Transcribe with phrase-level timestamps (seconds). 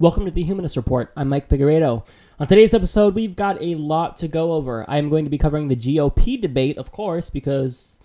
[0.00, 1.12] Welcome to the Humanist Report.
[1.16, 2.04] I'm Mike Figueredo.
[2.38, 4.88] On today's episode, we've got a lot to go over.
[4.88, 7.98] I am going to be covering the GOP debate, of course, because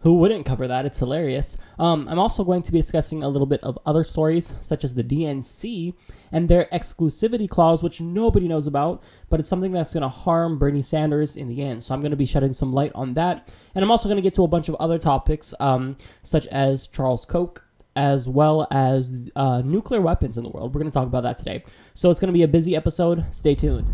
[0.00, 0.84] who wouldn't cover that?
[0.84, 1.56] It's hilarious.
[1.78, 4.96] Um, I'm also going to be discussing a little bit of other stories, such as
[4.96, 5.94] the DNC
[6.32, 9.00] and their exclusivity clause, which nobody knows about,
[9.30, 11.84] but it's something that's going to harm Bernie Sanders in the end.
[11.84, 13.48] So I'm going to be shedding some light on that.
[13.76, 16.88] And I'm also going to get to a bunch of other topics, um, such as
[16.88, 17.62] Charles Koch,
[17.98, 20.72] as well as uh, nuclear weapons in the world.
[20.72, 21.64] We're going to talk about that today.
[21.94, 23.26] So it's going to be a busy episode.
[23.32, 23.92] Stay tuned.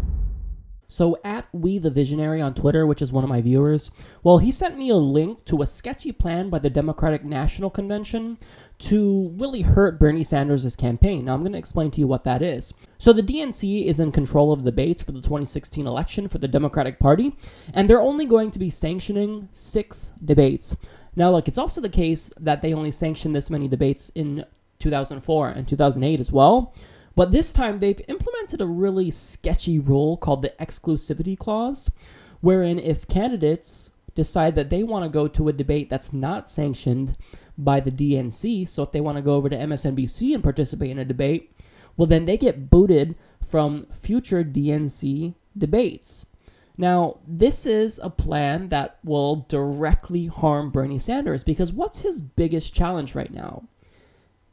[0.89, 3.91] So at We the Visionary on Twitter, which is one of my viewers,
[4.23, 8.37] well, he sent me a link to a sketchy plan by the Democratic National Convention
[8.81, 11.25] to really hurt Bernie Sanders' campaign.
[11.25, 12.75] Now I'm going to explain to you what that is.
[12.99, 16.49] So the DNC is in control of the debates for the 2016 election for the
[16.49, 17.37] Democratic Party,
[17.73, 20.77] and they're only going to be sanctioning six debates.
[21.17, 24.45] Now, look, it's also the case that they only sanctioned this many debates in
[24.81, 26.75] 2004 and 2008 as well.
[27.15, 31.91] But this time they've implemented a really sketchy rule called the exclusivity clause,
[32.41, 37.17] wherein if candidates decide that they want to go to a debate that's not sanctioned
[37.57, 40.99] by the DNC, so if they want to go over to MSNBC and participate in
[40.99, 41.53] a debate,
[41.97, 43.15] well, then they get booted
[43.47, 46.27] from future DNC debates.
[46.77, 52.75] Now, this is a plan that will directly harm Bernie Sanders because what's his biggest
[52.75, 53.65] challenge right now?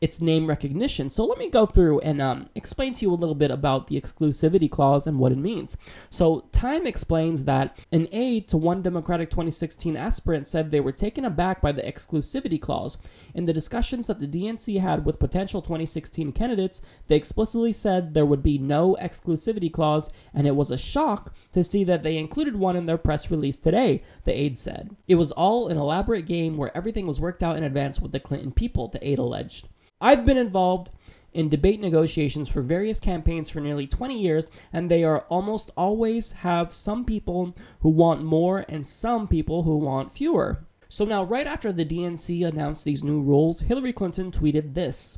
[0.01, 1.11] It's name recognition.
[1.11, 4.01] So let me go through and um, explain to you a little bit about the
[4.01, 5.77] exclusivity clause and what it means.
[6.09, 11.23] So Time explains that an aide to one Democratic 2016 aspirant said they were taken
[11.23, 12.97] aback by the exclusivity clause.
[13.35, 18.25] In the discussions that the DNC had with potential 2016 candidates, they explicitly said there
[18.25, 22.55] would be no exclusivity clause, and it was a shock to see that they included
[22.55, 24.95] one in their press release today, the aide said.
[25.07, 28.19] It was all an elaborate game where everything was worked out in advance with the
[28.19, 29.67] Clinton people, the aide alleged.
[30.01, 30.89] I've been involved
[31.33, 36.31] in debate negotiations for various campaigns for nearly 20 years, and they are almost always
[36.33, 40.65] have some people who want more and some people who want fewer.
[40.89, 45.17] So now, right after the DNC announced these new rules, Hillary Clinton tweeted this.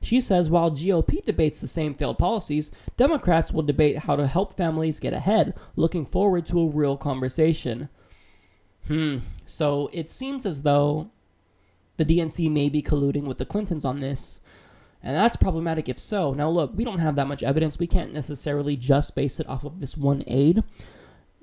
[0.00, 4.56] She says while GOP debates the same failed policies, Democrats will debate how to help
[4.56, 7.88] families get ahead, looking forward to a real conversation.
[8.88, 11.12] Hmm, so it seems as though
[11.96, 14.40] the DNC may be colluding with the Clintons on this.
[15.02, 16.32] And that's problematic if so.
[16.32, 17.78] Now, look, we don't have that much evidence.
[17.78, 20.62] We can't necessarily just base it off of this one aide.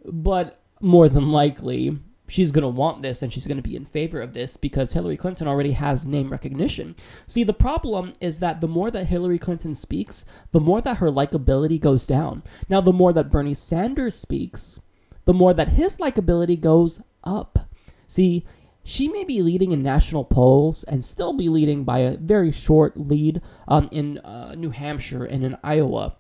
[0.06, 2.00] But more than likely,
[2.30, 4.94] she's going to want this and she's going to be in favor of this because
[4.94, 6.96] Hillary Clinton already has name recognition.
[7.28, 11.12] See, the problem is that the more that Hillary Clinton speaks, the more that her
[11.12, 12.44] likability goes down.
[12.70, 14.80] Now, the more that Bernie Sanders speaks,
[15.26, 17.68] the more that his likability goes up.
[18.08, 18.46] See,
[18.90, 22.98] she may be leading in national polls and still be leading by a very short
[22.98, 26.16] lead um, in uh, New Hampshire and in Iowa.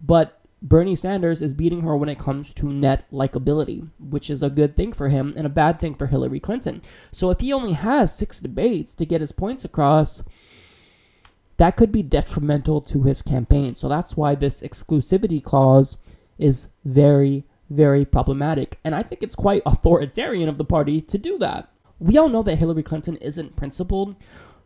[0.00, 4.50] But Bernie Sanders is beating her when it comes to net likability, which is a
[4.50, 6.80] good thing for him and a bad thing for Hillary Clinton.
[7.10, 10.22] So if he only has six debates to get his points across,
[11.56, 13.74] that could be detrimental to his campaign.
[13.74, 15.96] So that's why this exclusivity clause
[16.38, 18.78] is very, very problematic.
[18.84, 22.42] And I think it's quite authoritarian of the party to do that we all know
[22.42, 24.16] that Hillary Clinton isn't principled.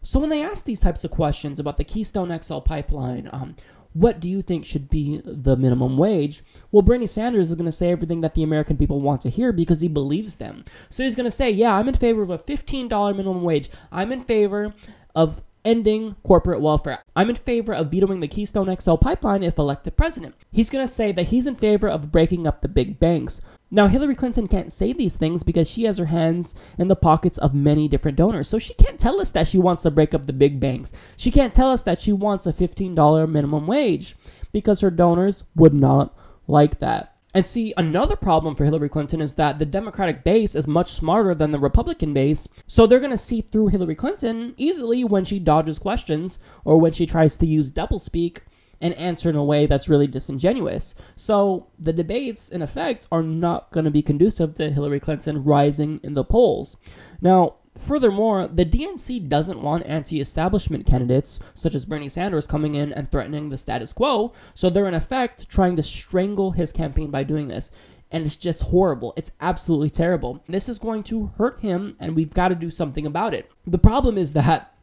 [0.03, 3.57] So when they ask these types of questions about the Keystone XL pipeline, um,
[3.93, 6.43] what do you think should be the minimum wage?
[6.71, 9.53] Well, Bernie Sanders is going to say everything that the American people want to hear
[9.53, 10.65] because he believes them.
[10.89, 13.69] So he's going to say, yeah, I'm in favor of a $15 minimum wage.
[13.91, 14.75] I'm in favor
[15.15, 17.03] of ending corporate welfare.
[17.17, 20.35] I'm in favor of vetoing the Keystone XL pipeline if elected president.
[20.53, 23.43] He's going to say that he's in favor of breaking up the big banks.
[23.71, 27.39] Now, Hillary Clinton can't say these things because she has her hands in the pockets
[27.39, 28.49] of many different donors.
[28.49, 30.93] So she can't tell us that she wants to break up the big banks.
[31.17, 34.17] She can't tell us that she wants a $15 minimum wage
[34.53, 36.17] because her donors would not
[36.49, 37.15] like that.
[37.33, 41.33] And see, another problem for Hillary Clinton is that the Democratic base is much smarter
[41.33, 45.39] than the Republican base, so they're going to see through Hillary Clinton easily when she
[45.39, 48.39] dodges questions or when she tries to use doublespeak
[48.81, 50.95] and answer in a way that's really disingenuous.
[51.17, 56.01] So the debates, in effect, are not going to be conducive to Hillary Clinton rising
[56.03, 56.77] in the polls.
[57.21, 62.93] Now, Furthermore, the DNC doesn't want anti establishment candidates, such as Bernie Sanders, coming in
[62.93, 67.23] and threatening the status quo, so they're in effect trying to strangle his campaign by
[67.23, 67.71] doing this.
[68.11, 69.15] And it's just horrible.
[69.17, 70.43] It's absolutely terrible.
[70.47, 73.51] This is going to hurt him, and we've got to do something about it.
[73.67, 74.75] The problem is that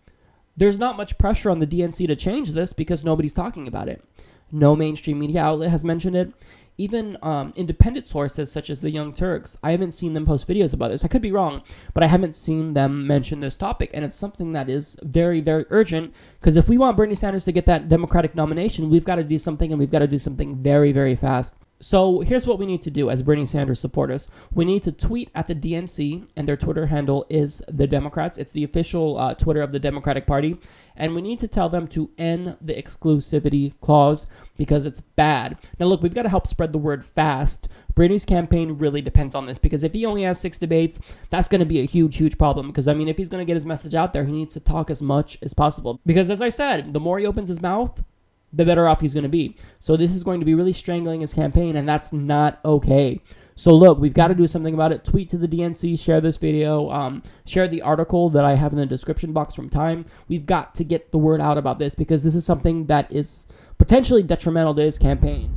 [0.58, 4.04] there's not much pressure on the DNC to change this because nobody's talking about it.
[4.52, 6.34] No mainstream media outlet has mentioned it.
[6.78, 10.74] even um, independent sources such as the Young Turks, I haven't seen them post videos
[10.74, 11.04] about this.
[11.04, 11.64] I could be wrong,
[11.94, 13.90] but I haven't seen them mention this topic.
[13.94, 17.52] And it's something that is very, very urgent because if we want Bernie Sanders to
[17.52, 20.62] get that Democratic nomination, we've got to do something and we've got to do something
[20.62, 21.56] very, very fast.
[21.80, 24.28] So here's what we need to do as Bernie Sanders supporters.
[24.52, 28.40] We need to tweet at the DNC, and their Twitter handle is the Democrats.
[28.40, 30.58] It's the official uh, Twitter of the Democratic Party.
[30.96, 34.26] And we need to tell them to end the exclusivity clause
[34.58, 35.60] because it's bad.
[35.80, 37.68] Now, look, we've got to help spread the word fast.
[37.94, 41.60] Bernie's campaign really depends on this because if he only has six debates, that's going
[41.60, 42.68] to be a huge, huge problem.
[42.68, 44.60] Because, I mean, if he's going to get his message out there, he needs to
[44.60, 46.00] talk as much as possible.
[46.04, 48.04] Because, as I said, the more he opens his mouth,
[48.52, 49.56] the better off he's going to be.
[49.80, 53.22] So this is going to be really strangling his campaign, and that's not okay.
[53.56, 55.04] So look, we've got to do something about it.
[55.04, 58.78] Tweet to the DNC, share this video, um, share the article that I have in
[58.78, 60.06] the description box from Time.
[60.28, 63.48] We've got to get the word out about this because this is something that is
[63.80, 65.56] potentially detrimental to his campaign.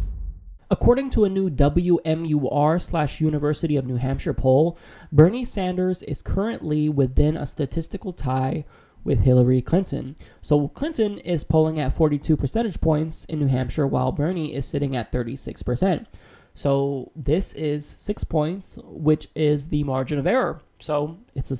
[0.70, 4.78] According to a new WMUR slash University of New Hampshire poll,
[5.12, 8.64] Bernie Sanders is currently within a statistical tie
[9.04, 10.16] with Hillary Clinton.
[10.40, 14.96] So Clinton is polling at 42 percentage points in New Hampshire, while Bernie is sitting
[14.96, 16.06] at 36%.
[16.54, 20.60] So this is six points, which is the margin of error.
[20.78, 21.56] So it's a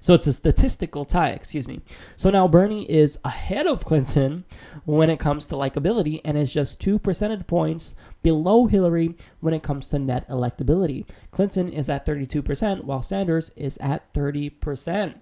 [0.00, 1.80] so it's a statistical tie, excuse me.
[2.14, 4.44] So now Bernie is ahead of Clinton
[4.84, 9.64] when it comes to likability and is just two percentage points below Hillary when it
[9.64, 11.06] comes to net electability.
[11.32, 15.14] Clinton is at 32%, while Sanders is at 30%.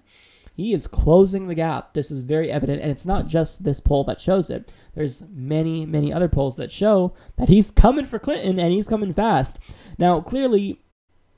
[0.55, 1.93] He is closing the gap.
[1.93, 4.71] This is very evident, and it's not just this poll that shows it.
[4.93, 9.13] There's many, many other polls that show that he's coming for Clinton and he's coming
[9.13, 9.59] fast.
[9.97, 10.79] Now, clearly,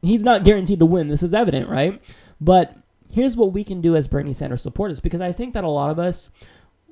[0.03, 1.07] he's not guaranteed to win.
[1.07, 1.99] This is evident, right?
[2.39, 2.77] But
[3.11, 5.89] here's what we can do as Bernie Sanders supporters because I think that a lot
[5.89, 6.29] of us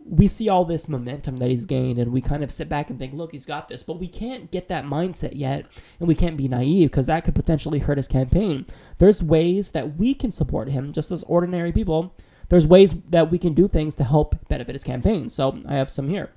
[0.07, 2.99] we see all this momentum that he's gained and we kind of sit back and
[2.99, 3.81] think, look, he's got this.
[3.81, 5.65] But we can't get that mindset yet
[5.99, 8.67] and we can't be naive because that could potentially hurt his campaign.
[8.99, 12.15] There's ways that we can support him just as ordinary people.
[12.49, 15.29] There's ways that we can do things to help benefit his campaign.
[15.29, 16.31] So I have some here.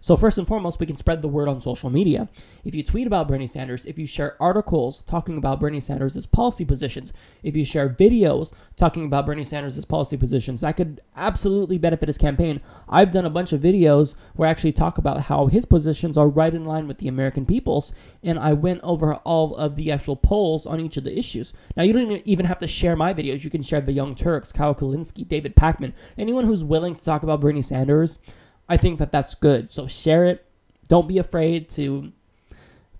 [0.00, 2.28] So, first and foremost, we can spread the word on social media.
[2.64, 6.64] If you tweet about Bernie Sanders, if you share articles talking about Bernie Sanders' policy
[6.64, 7.12] positions,
[7.42, 12.18] if you share videos talking about Bernie Sanders' policy positions, that could absolutely benefit his
[12.18, 12.60] campaign.
[12.88, 16.28] I've done a bunch of videos where I actually talk about how his positions are
[16.28, 20.16] right in line with the American people's, and I went over all of the actual
[20.16, 21.52] polls on each of the issues.
[21.76, 23.44] Now, you don't even have to share my videos.
[23.44, 27.22] You can share the Young Turks, Kyle Kulinski, David Pakman, anyone who's willing to talk
[27.22, 28.18] about Bernie Sanders.
[28.68, 29.72] I think that that's good.
[29.72, 30.44] So share it.
[30.88, 32.12] Don't be afraid to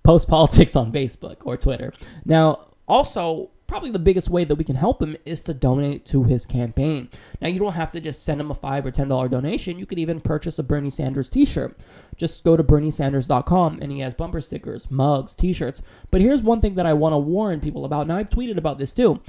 [0.02, 1.92] post politics on Facebook or Twitter.
[2.24, 6.24] Now, also, probably the biggest way that we can help him is to donate to
[6.24, 7.08] his campaign.
[7.40, 9.78] Now, you don't have to just send him a 5 or $10 donation.
[9.78, 11.76] You could even purchase a Bernie Sanders t shirt.
[12.16, 15.82] Just go to berniesanders.com and he has bumper stickers, mugs, t shirts.
[16.10, 18.06] But here's one thing that I want to warn people about.
[18.06, 19.20] Now, I've tweeted about this too.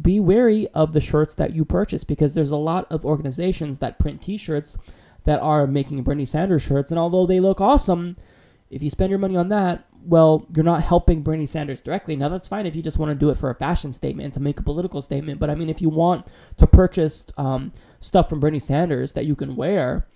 [0.00, 3.98] Be wary of the shirts that you purchase because there's a lot of organizations that
[3.98, 4.78] print t shirts
[5.24, 6.90] that are making Bernie Sanders shirts.
[6.90, 8.16] And although they look awesome,
[8.70, 12.16] if you spend your money on that, well, you're not helping Bernie Sanders directly.
[12.16, 14.40] Now, that's fine if you just want to do it for a fashion statement, to
[14.40, 15.38] make a political statement.
[15.38, 16.26] But I mean, if you want
[16.56, 20.06] to purchase um, stuff from Bernie Sanders that you can wear,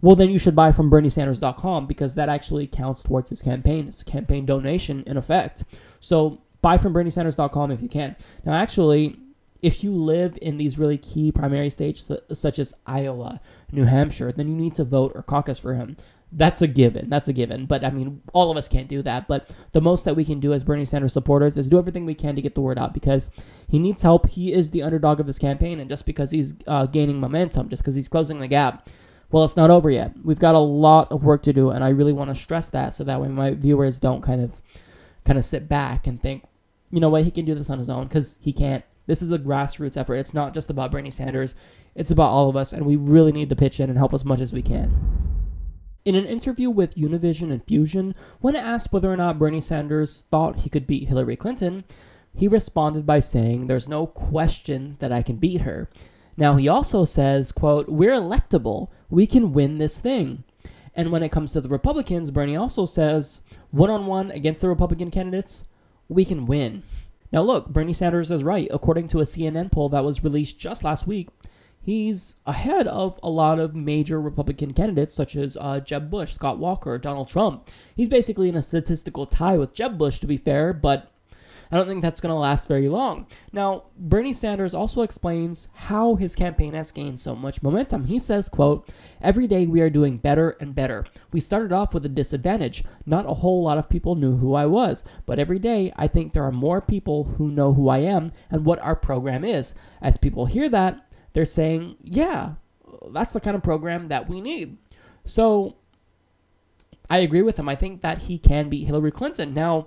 [0.00, 3.88] well, then you should buy from BernieSanders.com because that actually counts towards his campaign.
[3.88, 5.64] It's a campaign donation in effect.
[5.98, 8.16] So buy from BernieSanders.com if you can.
[8.44, 9.18] Now, actually,
[9.62, 13.40] if you live in these really key primary states such as Iowa,
[13.72, 15.96] New Hampshire, then you need to vote or caucus for him.
[16.32, 17.10] That's a given.
[17.10, 17.66] That's a given.
[17.66, 19.26] But I mean, all of us can't do that.
[19.26, 22.14] But the most that we can do as Bernie Sanders supporters is do everything we
[22.14, 23.30] can to get the word out because
[23.68, 24.28] he needs help.
[24.28, 27.82] He is the underdog of this campaign, and just because he's uh, gaining momentum, just
[27.82, 28.88] because he's closing the gap,
[29.32, 30.12] well, it's not over yet.
[30.22, 32.94] We've got a lot of work to do, and I really want to stress that
[32.94, 34.60] so that way my viewers don't kind of,
[35.24, 36.44] kind of sit back and think,
[36.90, 38.84] you know what, he can do this on his own because he can't.
[39.10, 40.14] This is a grassroots effort.
[40.14, 41.56] It's not just about Bernie Sanders.
[41.96, 44.24] It's about all of us, and we really need to pitch in and help as
[44.24, 45.40] much as we can.
[46.04, 50.60] In an interview with Univision and Fusion, when asked whether or not Bernie Sanders thought
[50.60, 51.82] he could beat Hillary Clinton,
[52.36, 55.90] he responded by saying, There's no question that I can beat her.
[56.36, 58.90] Now he also says, quote, We're electable.
[59.08, 60.44] We can win this thing.
[60.94, 63.40] And when it comes to the Republicans, Bernie also says,
[63.72, 65.64] one on one against the Republican candidates,
[66.08, 66.84] we can win.
[67.32, 68.68] Now, look, Bernie Sanders is right.
[68.70, 71.28] According to a CNN poll that was released just last week,
[71.80, 76.58] he's ahead of a lot of major Republican candidates such as uh, Jeb Bush, Scott
[76.58, 77.68] Walker, Donald Trump.
[77.94, 81.10] He's basically in a statistical tie with Jeb Bush, to be fair, but
[81.72, 83.26] I don't think that's going to last very long.
[83.52, 88.06] Now, Bernie Sanders also explains how his campaign has gained so much momentum.
[88.06, 88.88] He says, quote,
[89.22, 91.06] "Every day we are doing better and better.
[91.32, 92.82] We started off with a disadvantage.
[93.06, 96.32] Not a whole lot of people knew who I was, but every day I think
[96.32, 99.74] there are more people who know who I am and what our program is.
[100.02, 102.54] As people hear that, they're saying, "Yeah,
[103.12, 104.76] that's the kind of program that we need."
[105.24, 105.76] So,
[107.08, 107.68] I agree with him.
[107.68, 109.54] I think that he can beat Hillary Clinton.
[109.54, 109.86] Now,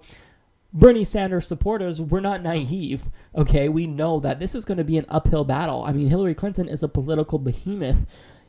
[0.74, 3.04] Bernie Sanders supporters, we're not naive.
[3.36, 5.84] Okay, we know that this is going to be an uphill battle.
[5.84, 8.08] I mean, Hillary Clinton is a political behemoth.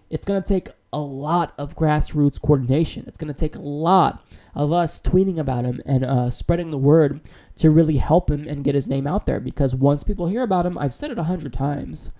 [0.08, 3.04] It's going to take a lot of grassroots coordination.
[3.06, 6.78] It's going to take a lot of us tweeting about him and uh, spreading the
[6.78, 7.20] word
[7.56, 9.40] to really help him and get his name out there.
[9.40, 12.10] Because once people hear about him, I've said it a hundred times,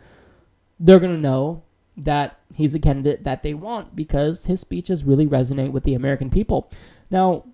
[0.78, 1.62] they're going to know
[1.96, 6.28] that he's a candidate that they want because his speeches really resonate with the American
[6.28, 6.70] people.
[7.10, 7.44] Now,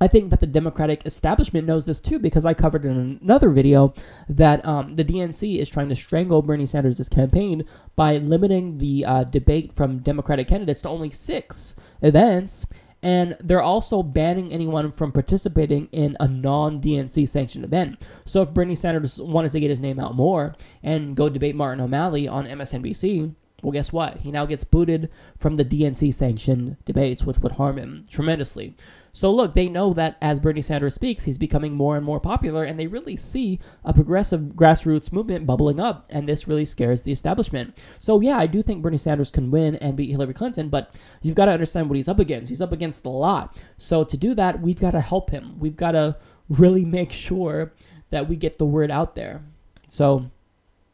[0.00, 3.94] I think that the Democratic establishment knows this too because I covered in another video
[4.28, 9.24] that um, the DNC is trying to strangle Bernie Sanders' campaign by limiting the uh,
[9.24, 12.66] debate from Democratic candidates to only six events.
[13.02, 18.02] And they're also banning anyone from participating in a non DNC sanctioned event.
[18.24, 21.84] So if Bernie Sanders wanted to get his name out more and go debate Martin
[21.84, 24.18] O'Malley on MSNBC, well, guess what?
[24.18, 28.74] He now gets booted from the DNC sanctioned debates, which would harm him tremendously.
[29.16, 32.64] So, look, they know that as Bernie Sanders speaks, he's becoming more and more popular,
[32.64, 37.12] and they really see a progressive grassroots movement bubbling up, and this really scares the
[37.12, 37.78] establishment.
[38.00, 40.92] So, yeah, I do think Bernie Sanders can win and beat Hillary Clinton, but
[41.22, 42.48] you've got to understand what he's up against.
[42.48, 43.56] He's up against a lot.
[43.78, 45.60] So, to do that, we've got to help him.
[45.60, 46.16] We've got to
[46.48, 47.72] really make sure
[48.10, 49.44] that we get the word out there.
[49.88, 50.28] So,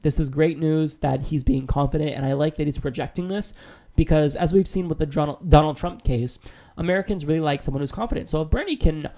[0.03, 3.55] this is great news that he's being confident, and I like that he's projecting this
[4.01, 6.39] because, as we've seen with the Donald Trump case,
[6.79, 8.31] Americans really like someone who's confident.
[8.31, 9.11] So if Bernie can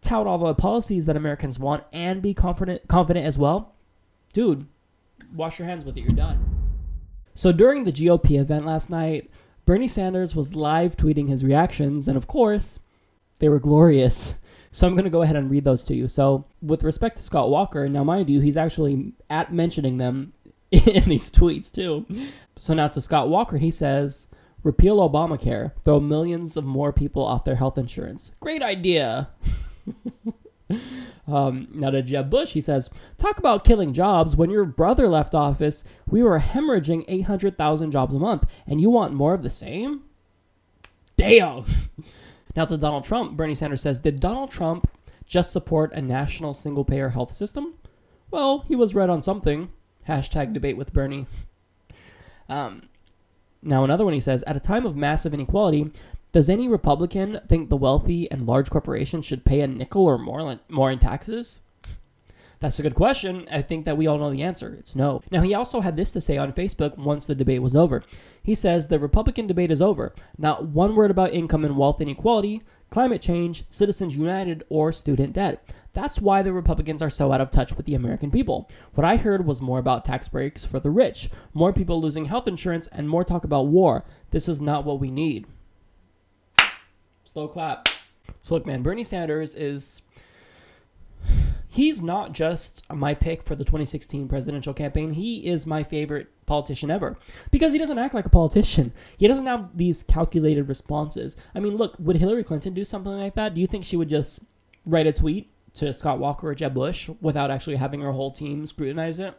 [0.00, 3.74] tout all the policies that Americans want and be confident confident as well,
[4.32, 4.66] dude,
[5.34, 6.00] wash your hands with it.
[6.00, 6.42] You're done.
[7.34, 9.30] So during the GOP event last night,
[9.66, 12.80] Bernie Sanders was live tweeting his reactions, and of course,
[13.40, 14.32] they were glorious.
[14.70, 16.08] So I'm going to go ahead and read those to you.
[16.08, 20.34] So, with respect to Scott Walker, now mind you, he's actually at mentioning them
[20.70, 22.06] in these tweets too.
[22.58, 24.28] So now to Scott Walker, he says,
[24.62, 28.32] Repeal Obamacare, throw millions of more people off their health insurance.
[28.40, 29.28] Great idea.
[31.26, 34.36] um, now to Jeb Bush, he says, talk about killing jobs.
[34.36, 39.14] When your brother left office, we were hemorrhaging 800,000 jobs a month, and you want
[39.14, 40.02] more of the same?
[41.16, 41.64] Damn.
[42.56, 44.90] now to Donald Trump, Bernie Sanders says, did Donald Trump
[45.24, 47.74] just support a national single-payer health system?
[48.30, 49.70] Well, he was right on something.
[50.08, 51.26] Hashtag debate with Bernie.
[52.48, 52.88] Um,
[53.62, 55.90] now, another one he says At a time of massive inequality,
[56.32, 60.60] does any Republican think the wealthy and large corporations should pay a nickel or more,
[60.68, 61.60] more in taxes?
[62.60, 63.46] That's a good question.
[63.52, 64.74] I think that we all know the answer.
[64.78, 65.22] It's no.
[65.30, 68.02] Now, he also had this to say on Facebook once the debate was over.
[68.42, 70.14] He says the Republican debate is over.
[70.36, 75.64] Not one word about income and wealth inequality, climate change, Citizens United, or student debt.
[75.94, 78.70] That's why the Republicans are so out of touch with the American people.
[78.94, 82.46] What I heard was more about tax breaks for the rich, more people losing health
[82.46, 84.04] insurance, and more talk about war.
[84.30, 85.46] This is not what we need.
[87.24, 87.88] Slow clap.
[88.42, 90.02] So, look, man, Bernie Sanders is.
[91.70, 95.12] He's not just my pick for the 2016 presidential campaign.
[95.12, 97.18] He is my favorite politician ever
[97.50, 98.92] because he doesn't act like a politician.
[99.16, 101.36] He doesn't have these calculated responses.
[101.54, 103.54] I mean, look, would Hillary Clinton do something like that?
[103.54, 104.40] Do you think she would just
[104.86, 108.66] write a tweet to Scott Walker or Jeb Bush without actually having her whole team
[108.66, 109.34] scrutinize it?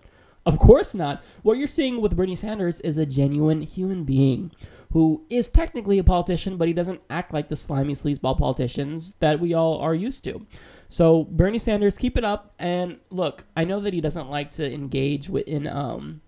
[0.45, 1.23] Of course not.
[1.43, 4.51] What you're seeing with Bernie Sanders is a genuine human being
[4.91, 9.39] who is technically a politician, but he doesn't act like the slimy sleazeball politicians that
[9.39, 10.45] we all are used to.
[10.87, 12.53] So Bernie Sanders, keep it up.
[12.57, 16.21] And look, I know that he doesn't like to engage in um,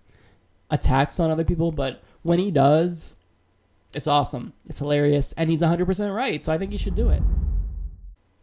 [0.70, 3.16] attacks on other people, but when he does,
[3.92, 4.52] it's awesome.
[4.68, 6.42] It's hilarious, and he's 100% right.
[6.42, 7.22] So I think he should do it.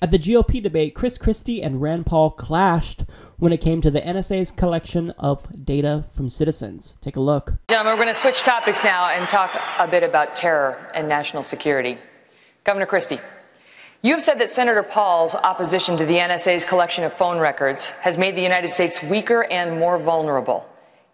[0.02, 3.04] At the GOP debate, Chris Christie and Rand Paul clashed
[3.38, 6.98] when it came to the NSA's collection of data from citizens.
[7.02, 7.56] Take a look.
[7.68, 11.44] Gentlemen, we're going to switch topics now and talk a bit about terror and national
[11.44, 11.98] security.
[12.64, 13.20] Governor Christie,
[14.02, 18.18] you have said that Senator Paul's opposition to the NSA's collection of phone records has
[18.18, 20.66] made the United States weaker and more vulnerable,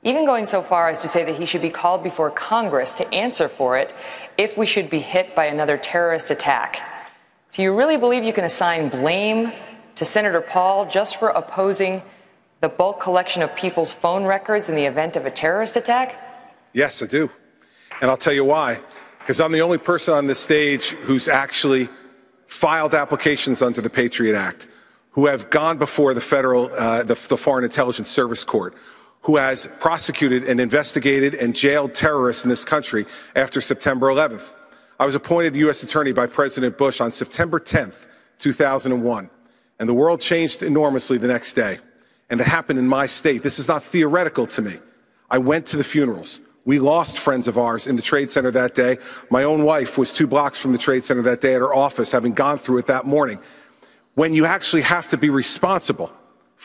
[0.03, 3.11] even going so far as to say that he should be called before Congress to
[3.11, 3.95] answer for it
[4.37, 6.94] if we should be hit by another terrorist attack.
[7.55, 9.53] Do you really believe you can assign blame
[9.95, 12.01] to Senator Paul just for opposing
[12.59, 16.17] the bulk collection of people's phone records in the event of a terrorist attack?
[16.73, 17.29] Yes, I do.
[18.01, 18.81] And I'll tell you why.
[19.19, 21.87] Because I'm the only person on this stage who's actually
[22.47, 24.67] filed applications under the Patriot Act,
[25.11, 28.75] who have gone before the federal, uh, the, the Foreign Intelligence Service Court,
[29.21, 34.51] who has prosecuted and investigated and jailed terrorists in this country after September 11th.
[34.97, 35.83] I was appointed U.S.
[35.83, 37.91] Attorney by President Bush on September 10,
[38.39, 39.29] 2001,
[39.79, 41.79] and the world changed enormously the next day.
[42.29, 43.43] And it happened in my state.
[43.43, 44.77] This is not theoretical to me.
[45.29, 46.39] I went to the funerals.
[46.63, 48.97] We lost friends of ours in the Trade Center that day.
[49.29, 52.11] My own wife was two blocks from the Trade Center that day at her office,
[52.11, 53.39] having gone through it that morning.
[54.15, 56.11] When you actually have to be responsible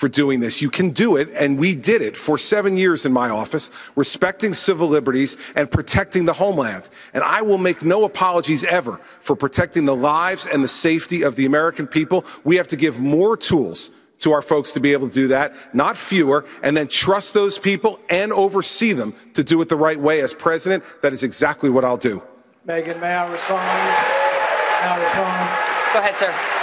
[0.01, 3.13] for doing this, you can do it, and we did it for seven years in
[3.13, 6.89] my office, respecting civil liberties and protecting the homeland.
[7.13, 11.37] And I will make no apologies ever for protecting the lives and the safety of
[11.37, 12.25] the American people.
[12.45, 13.91] We have to give more tools
[14.21, 17.59] to our folks to be able to do that, not fewer, and then trust those
[17.59, 20.23] people and oversee them to do it the right way.
[20.23, 22.23] As president, that is exactly what I'll do.
[22.67, 23.67] Megyn, may I respond?
[23.67, 25.93] May I respond?
[25.93, 26.60] Go ahead, sir.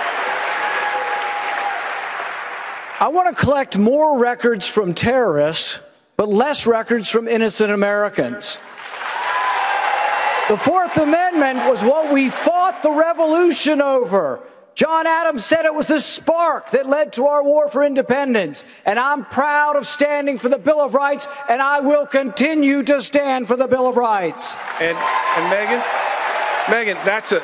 [3.00, 5.80] I want to collect more records from terrorists,
[6.16, 8.58] but less records from innocent Americans.
[10.50, 14.39] The Fourth Amendment was what we fought the revolution over.
[14.74, 18.66] John Adams said it was the spark that led to our war for independence.
[18.86, 23.01] And I'm proud of standing for the Bill of Rights, and I will continue to
[23.01, 24.56] stand for the Bill of Rights.
[24.80, 25.82] And, and Megan,
[26.66, 27.42] Megyn, that's a,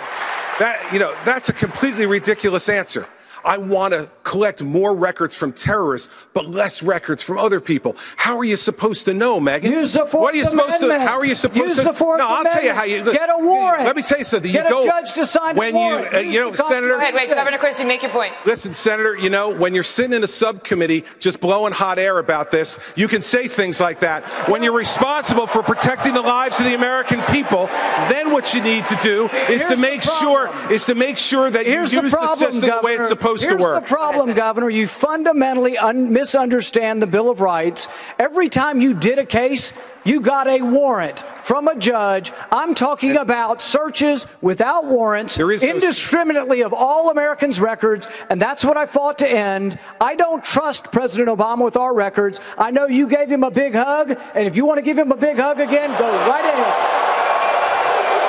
[0.59, 3.07] that, you know, that's a completely ridiculous answer.
[3.45, 7.95] I want to collect more records from terrorists, but less records from other people.
[8.15, 9.63] How are you supposed to know, Megyn?
[9.69, 11.01] Use the Fourth What are you supposed Amendment.
[11.01, 11.07] to?
[11.07, 11.83] How are you supposed Use to?
[11.83, 13.17] the Fourth no, I'll tell you how you Amendment.
[13.17, 13.85] Get a warrant.
[13.85, 14.51] Let me tell you something.
[14.51, 16.11] Get you a go judge to sign a when warrant.
[16.13, 16.97] you, uh, you know, the Senator.
[16.97, 18.33] Wait, wait, Governor Christie, make your point.
[18.45, 22.51] Listen, Senator, you know, when you're sitting in a subcommittee just blowing hot air about
[22.51, 24.23] this, you can say things like that.
[24.49, 27.67] When you're responsible for protecting the lives of the American people,
[28.09, 31.49] then what you need to do is Here's to make sure is to make sure
[31.49, 32.81] that Here's you the use problem, the system Governor.
[32.81, 33.83] the way it's supposed Here's to work.
[34.13, 34.69] The problem, Governor.
[34.69, 37.87] You fundamentally un- misunderstand the Bill of Rights.
[38.19, 39.73] Every time you did a case,
[40.05, 42.31] you got a warrant from a judge.
[42.51, 48.41] I'm talking about searches without warrants, There is no- indiscriminately of all Americans' records, and
[48.41, 49.77] that's what I fought to end.
[50.01, 52.39] I don't trust President Obama with our records.
[52.57, 55.11] I know you gave him a big hug, and if you want to give him
[55.11, 56.73] a big hug again, go right ahead.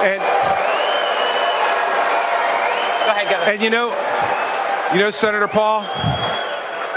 [0.05, 0.23] And
[3.05, 3.53] Go ahead, Governor.
[3.53, 3.91] And you know,
[4.95, 5.83] you know, Senator Paul,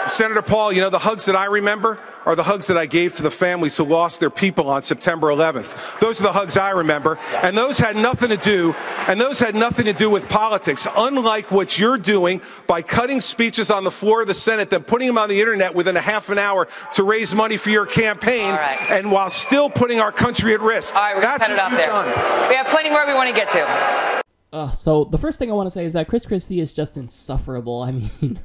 [0.07, 3.11] Senator Paul, you know, the hugs that I remember are the hugs that I gave
[3.13, 5.99] to the families who lost their people on September 11th.
[5.99, 7.17] Those are the hugs I remember.
[7.41, 8.75] And those had nothing to do,
[9.07, 13.71] and those had nothing to do with politics, unlike what you're doing by cutting speeches
[13.71, 16.29] on the floor of the Senate, then putting them on the internet within a half
[16.29, 18.91] an hour to raise money for your campaign, right.
[18.91, 20.95] and while still putting our country at risk.
[20.95, 21.87] All right, we're going to cut it off there.
[21.87, 22.49] done.
[22.49, 24.23] We have plenty more we want to get to.
[24.57, 26.97] Uh, so the first thing I want to say is that Chris Christie is just
[26.97, 27.83] insufferable.
[27.83, 28.39] I mean,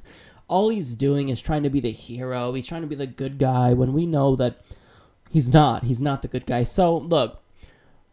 [0.47, 2.53] all he's doing is trying to be the hero.
[2.53, 4.61] He's trying to be the good guy when we know that
[5.31, 5.85] he's not.
[5.85, 6.65] He's not the good guy.
[6.65, 7.41] So look,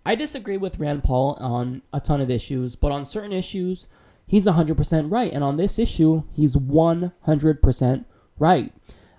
[0.06, 3.88] I disagree with Rand Paul on a ton of issues, but on certain issues,
[4.26, 5.34] he's 100% right.
[5.34, 8.06] And on this issue, he's 100%
[8.40, 8.74] right.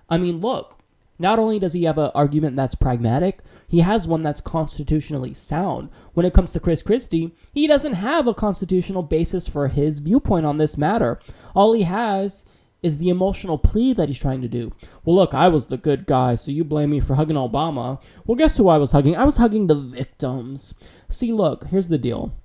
[0.09, 0.79] I mean, look,
[1.19, 5.89] not only does he have an argument that's pragmatic, he has one that's constitutionally sound.
[6.13, 10.45] When it comes to Chris Christie, he doesn't have a constitutional basis for his viewpoint
[10.45, 11.21] on this matter.
[11.55, 12.43] All he has
[12.83, 14.73] is the emotional plea that he's trying to do.
[15.05, 18.01] Well, look, I was the good guy, so you blame me for hugging Obama.
[18.25, 19.15] Well, guess who I was hugging?
[19.15, 20.73] I was hugging the victims.
[21.07, 22.35] See, look, here's the deal.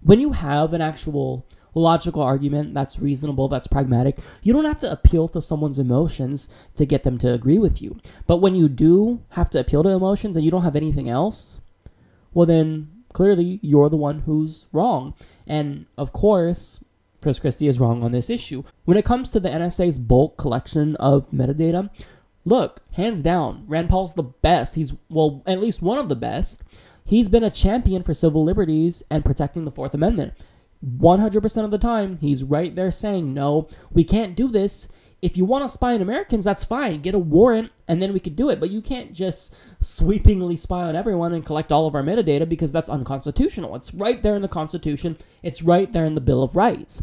[0.00, 1.44] When you have an actual
[1.80, 6.86] logical argument that's reasonable, that's pragmatic, you don't have to appeal to someone's emotions to
[6.86, 7.98] get them to agree with you.
[8.26, 11.60] But when you do have to appeal to emotions and you don't have anything else,
[12.32, 15.14] well, then clearly you're the one who's wrong.
[15.46, 16.82] And of course,
[17.22, 18.62] Chris Christie is wrong on this issue.
[18.84, 21.90] When it comes to the NSA's bulk collection of metadata,
[22.44, 24.74] look, hands down, Rand Paul's the best.
[24.74, 26.62] He's, well, at least one of the best.
[27.04, 30.34] He's been a champion for civil liberties and protecting the Fourth Amendment.
[30.86, 34.88] 100% of the time, he's right there saying, no, we can't do this.
[35.22, 37.00] If you want to spy on Americans, that's fine.
[37.00, 38.60] Get a warrant and then we could do it.
[38.60, 42.70] But you can't just sweepingly spy on everyone and collect all of our metadata because
[42.70, 43.74] that's unconstitutional.
[43.74, 47.02] It's right there in the Constitution, it's right there in the Bill of Rights.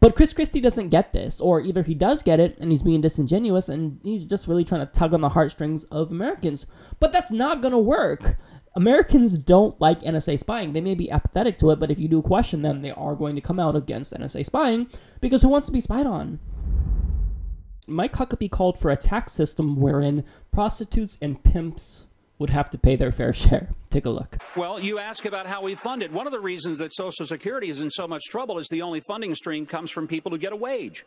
[0.00, 3.00] But Chris Christie doesn't get this, or either he does get it and he's being
[3.00, 6.66] disingenuous and he's just really trying to tug on the heartstrings of Americans.
[6.98, 8.36] But that's not going to work.
[8.74, 10.72] Americans don't like NSA spying.
[10.72, 13.34] They may be apathetic to it, but if you do question them, they are going
[13.34, 14.86] to come out against NSA spying
[15.20, 16.38] because who wants to be spied on?
[17.86, 22.06] Mike Huckabee called for a tax system wherein prostitutes and pimps
[22.38, 23.68] would have to pay their fair share.
[23.90, 24.38] Take a look.
[24.56, 26.10] Well, you ask about how we fund it.
[26.10, 29.00] One of the reasons that Social Security is in so much trouble is the only
[29.00, 31.04] funding stream comes from people who get a wage.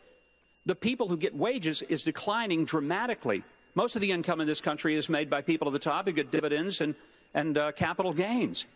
[0.66, 3.42] The people who get wages is declining dramatically.
[3.74, 6.12] Most of the income in this country is made by people at the top who
[6.12, 6.94] get dividends and,
[7.36, 8.66] and uh, capital gains.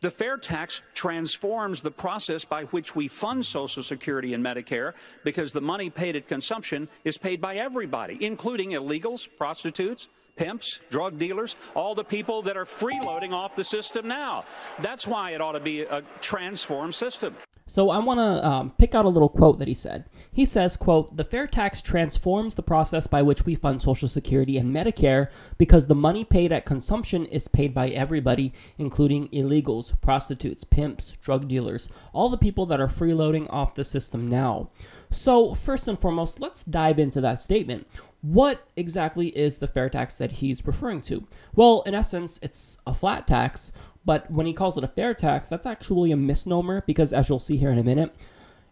[0.00, 4.94] The fair tax transforms the process by which we fund Social Security and Medicare
[5.24, 11.18] because the money paid at consumption is paid by everybody, including illegals, prostitutes, pimps, drug
[11.18, 14.44] dealers, all the people that are freeloading off the system now.
[14.80, 17.36] That's why it ought to be a transformed system.
[17.66, 20.06] So I want to um, pick out a little quote that he said.
[20.32, 24.56] He says, "quote The fair tax transforms the process by which we fund Social Security
[24.56, 30.64] and Medicare because the money paid at consumption is paid by everybody, including illegals, prostitutes,
[30.64, 34.70] pimps, drug dealers, all the people that are freeloading off the system now."
[35.10, 37.86] So first and foremost, let's dive into that statement.
[38.20, 41.26] What exactly is the fair tax that he's referring to?
[41.54, 43.72] Well, in essence, it's a flat tax
[44.08, 47.38] but when he calls it a fair tax, that's actually a misnomer because, as you'll
[47.38, 48.16] see here in a minute,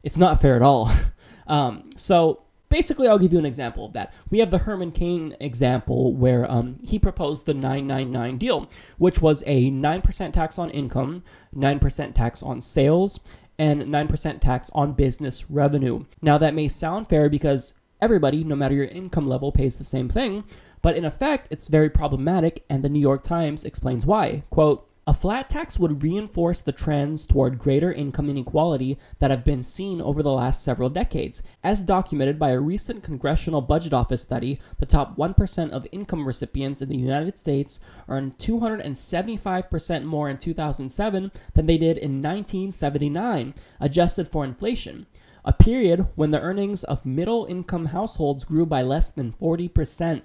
[0.03, 0.91] it's not fair at all.
[1.47, 4.15] um, so basically, I'll give you an example of that.
[4.31, 9.45] We have the Herman Cain example where um, he proposed the 999 deal, which was
[9.47, 11.23] a 9% tax on income,
[11.55, 13.21] 9% tax on sales,
[13.59, 16.07] and 9% tax on business revenue.
[16.23, 20.09] Now, that may sound fair because everybody, no matter your income level, pays the same
[20.09, 20.45] thing,
[20.83, 24.45] but in effect, it's very problematic, and the New York Times explains why.
[24.51, 29.63] Quote, a flat tax would reinforce the trends toward greater income inequality that have been
[29.63, 31.45] seen over the last several decades.
[31.63, 36.83] As documented by a recent Congressional Budget Office study, the top 1% of income recipients
[36.83, 37.79] in the United States
[38.09, 45.07] earned 275% more in 2007 than they did in 1979, adjusted for inflation
[45.47, 50.23] a period when the earnings of middle income households grew by less than 40%.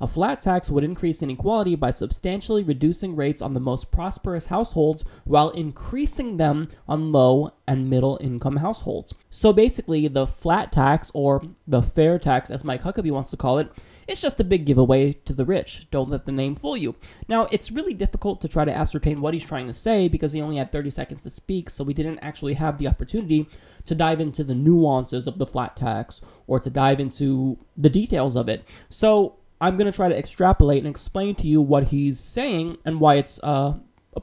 [0.00, 5.04] A flat tax would increase inequality by substantially reducing rates on the most prosperous households
[5.24, 9.12] while increasing them on low and middle income households.
[9.28, 13.58] So basically, the flat tax, or the fair tax as Mike Huckabee wants to call
[13.58, 13.70] it,
[14.10, 15.86] it's just a big giveaway to the rich.
[15.90, 16.96] Don't let the name fool you.
[17.28, 20.40] Now, it's really difficult to try to ascertain what he's trying to say because he
[20.40, 23.48] only had 30 seconds to speak, so we didn't actually have the opportunity
[23.86, 28.34] to dive into the nuances of the flat tax or to dive into the details
[28.34, 28.64] of it.
[28.88, 32.98] So, I'm going to try to extrapolate and explain to you what he's saying and
[32.98, 33.74] why it's uh,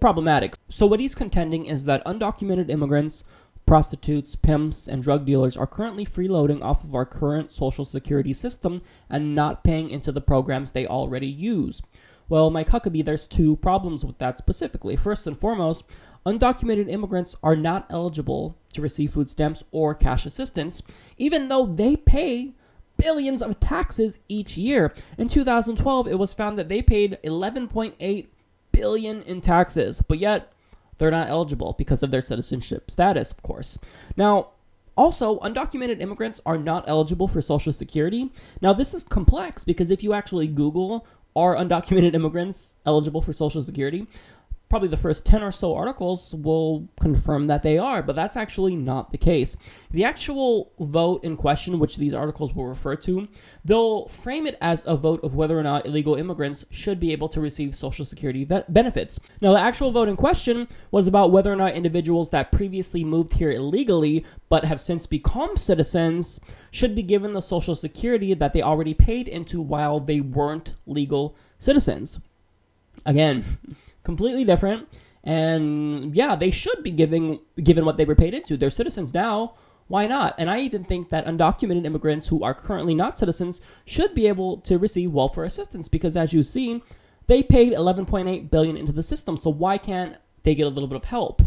[0.02, 0.56] problematic.
[0.68, 3.24] So, what he's contending is that undocumented immigrants,
[3.68, 8.82] prostitutes, pimps, and drug dealers are currently freeloading off of our current social security system
[9.10, 11.84] and not paying into the programs they already use.
[12.30, 14.96] Well, Mike Huckabee, there's two problems with that specifically.
[14.96, 15.86] First and foremost,
[16.26, 20.82] undocumented immigrants are not eligible to receive food stamps or cash assistance,
[21.18, 22.54] even though they pay
[22.98, 24.94] billions of taxes each year.
[25.18, 28.28] In 2012, it was found that they paid 11.8
[28.72, 30.52] billion in taxes, but yet
[30.98, 33.78] they're not eligible because of their citizenship status, of course.
[34.16, 34.50] Now,
[34.96, 38.32] also, undocumented immigrants are not eligible for Social Security.
[38.62, 41.06] Now, this is complex because if you actually Google,
[41.36, 44.08] are undocumented immigrants eligible for Social Security?
[44.70, 48.76] Probably the first 10 or so articles will confirm that they are, but that's actually
[48.76, 49.56] not the case.
[49.92, 53.30] The actual vote in question, which these articles will refer to,
[53.64, 57.30] they'll frame it as a vote of whether or not illegal immigrants should be able
[57.30, 59.20] to receive Social Security be- benefits.
[59.40, 63.34] Now, the actual vote in question was about whether or not individuals that previously moved
[63.34, 66.40] here illegally but have since become citizens
[66.72, 71.36] should be given the Social Security that they already paid into while they weren't legal
[71.58, 72.20] citizens.
[73.06, 73.58] Again,
[74.08, 74.88] completely different.
[75.22, 78.56] And yeah, they should be giving given what they were paid into.
[78.56, 79.54] They're citizens now.
[79.90, 80.34] Why not?
[80.38, 84.58] And I even think that undocumented immigrants who are currently not citizens should be able
[84.62, 86.82] to receive welfare assistance because as you see,
[87.28, 89.36] they paid 11.8 billion into the system.
[89.36, 91.42] So why can't they get a little bit of help?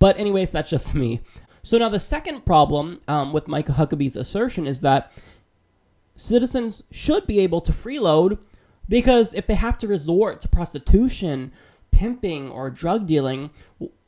[0.00, 1.20] But anyways, that's just me.
[1.62, 5.12] So now the second problem um, with Mike Huckabee's assertion is that
[6.16, 8.38] citizens should be able to freeload
[8.92, 11.50] because if they have to resort to prostitution,
[11.92, 13.48] pimping, or drug dealing,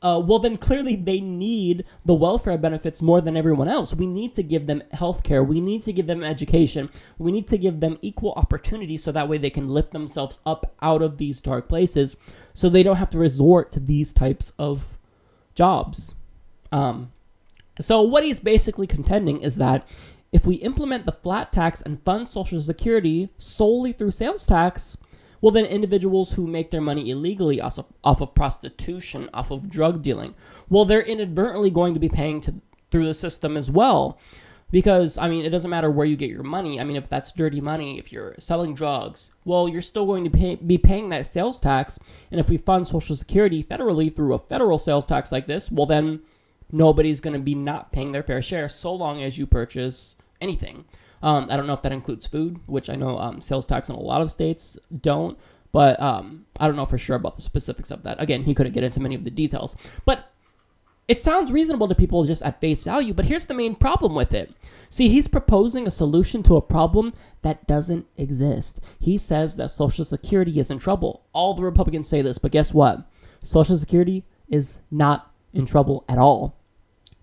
[0.03, 3.95] uh, well, then clearly they need the welfare benefits more than everyone else.
[3.95, 5.43] We need to give them health care.
[5.43, 6.91] We need to give them education.
[7.17, 10.75] We need to give them equal opportunity so that way they can lift themselves up
[10.83, 12.15] out of these dark places
[12.53, 14.85] so they don't have to resort to these types of
[15.55, 16.13] jobs.
[16.71, 17.11] Um,
[17.81, 19.89] so, what he's basically contending is that
[20.35, 24.97] if we implement the flat tax and fund Social Security solely through sales tax,
[25.39, 29.69] well, then individuals who make their money illegally off of, off of prostitution, off of
[29.69, 30.35] drug dealing,
[30.67, 32.55] well, they're inadvertently going to be paying to,
[32.91, 34.19] through the system as well.
[34.71, 36.81] Because, I mean, it doesn't matter where you get your money.
[36.81, 40.29] I mean, if that's dirty money, if you're selling drugs, well, you're still going to
[40.29, 41.97] pay, be paying that sales tax.
[42.29, 45.85] And if we fund Social Security federally through a federal sales tax like this, well,
[45.85, 46.23] then
[46.73, 50.85] nobody's going to be not paying their fair share so long as you purchase anything.
[51.21, 53.95] Um, I don't know if that includes food, which I know um, sales tax in
[53.95, 55.37] a lot of states don't,
[55.71, 58.21] but um, I don't know for sure about the specifics of that.
[58.21, 59.75] Again, he couldn't get into many of the details.
[60.05, 60.31] But
[61.07, 64.33] it sounds reasonable to people just at face value, but here's the main problem with
[64.33, 64.53] it.
[64.89, 68.79] See, he's proposing a solution to a problem that doesn't exist.
[68.99, 71.23] He says that Social Security is in trouble.
[71.33, 73.05] All the Republicans say this, but guess what?
[73.43, 76.55] Social Security is not in trouble at all.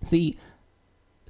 [0.03, 0.37] See,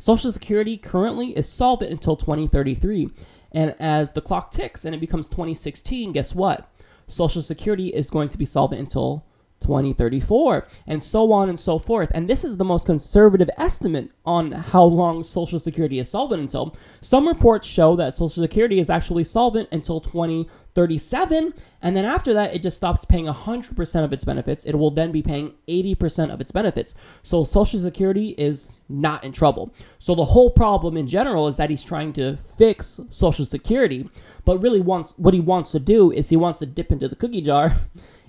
[0.04, 3.10] Social Security currently is solvent until 2033.
[3.54, 6.70] And as the clock ticks and it becomes 2016, guess what?
[7.08, 9.24] Social Security is going to be solvent until
[9.64, 12.12] 2034, and so on and so forth.
[12.14, 16.76] And this is the most conservative estimate on how long Social Security is solvent until.
[17.02, 22.54] Some reports show that Social Security is actually solvent until 2037, and then after that,
[22.54, 24.66] it just stops paying 100% of its benefits.
[24.66, 26.96] It will then be paying 80% of its benefits.
[27.22, 29.74] So Social Security is not in trouble.
[30.00, 34.10] So the whole problem in general is that he's trying to fix Social Security,
[34.46, 37.16] but really wants what he wants to do is he wants to dip into the
[37.16, 37.78] cookie jar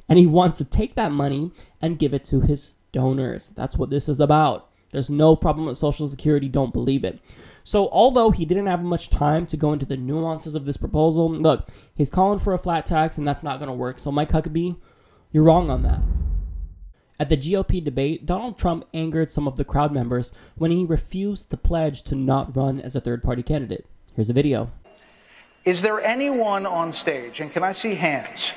[0.08, 3.50] and he wants to take that money and give it to his donors.
[3.50, 4.70] That's what this is about.
[4.90, 7.18] There's no problem with Social Security, don't believe it.
[7.64, 11.30] So, although he didn't have much time to go into the nuances of this proposal,
[11.30, 13.98] look, he's calling for a flat tax, and that's not going to work.
[13.98, 14.76] So, Mike Huckabee,
[15.32, 16.00] you're wrong on that.
[17.18, 21.50] At the GOP debate, Donald Trump angered some of the crowd members when he refused
[21.50, 23.86] the pledge to not run as a third party candidate.
[24.14, 24.70] Here's a video.
[25.64, 28.52] Is there anyone on stage, and can I see hands,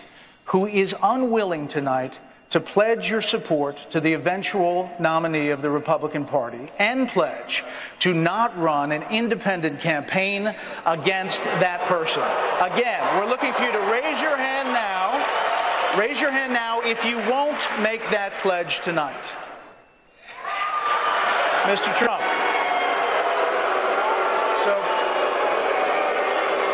[0.48, 2.18] who is unwilling tonight
[2.50, 7.64] to pledge your support to the eventual nominee of the Republican Party and pledge
[8.00, 10.56] to not run an independent campaign
[10.86, 12.24] against that person.
[12.62, 16.00] Again, we're looking for you to raise your hand now.
[16.00, 19.34] Raise your hand now if you won't make that pledge tonight.
[21.64, 21.94] Mr.
[21.98, 22.24] Trump.
[24.64, 24.74] So,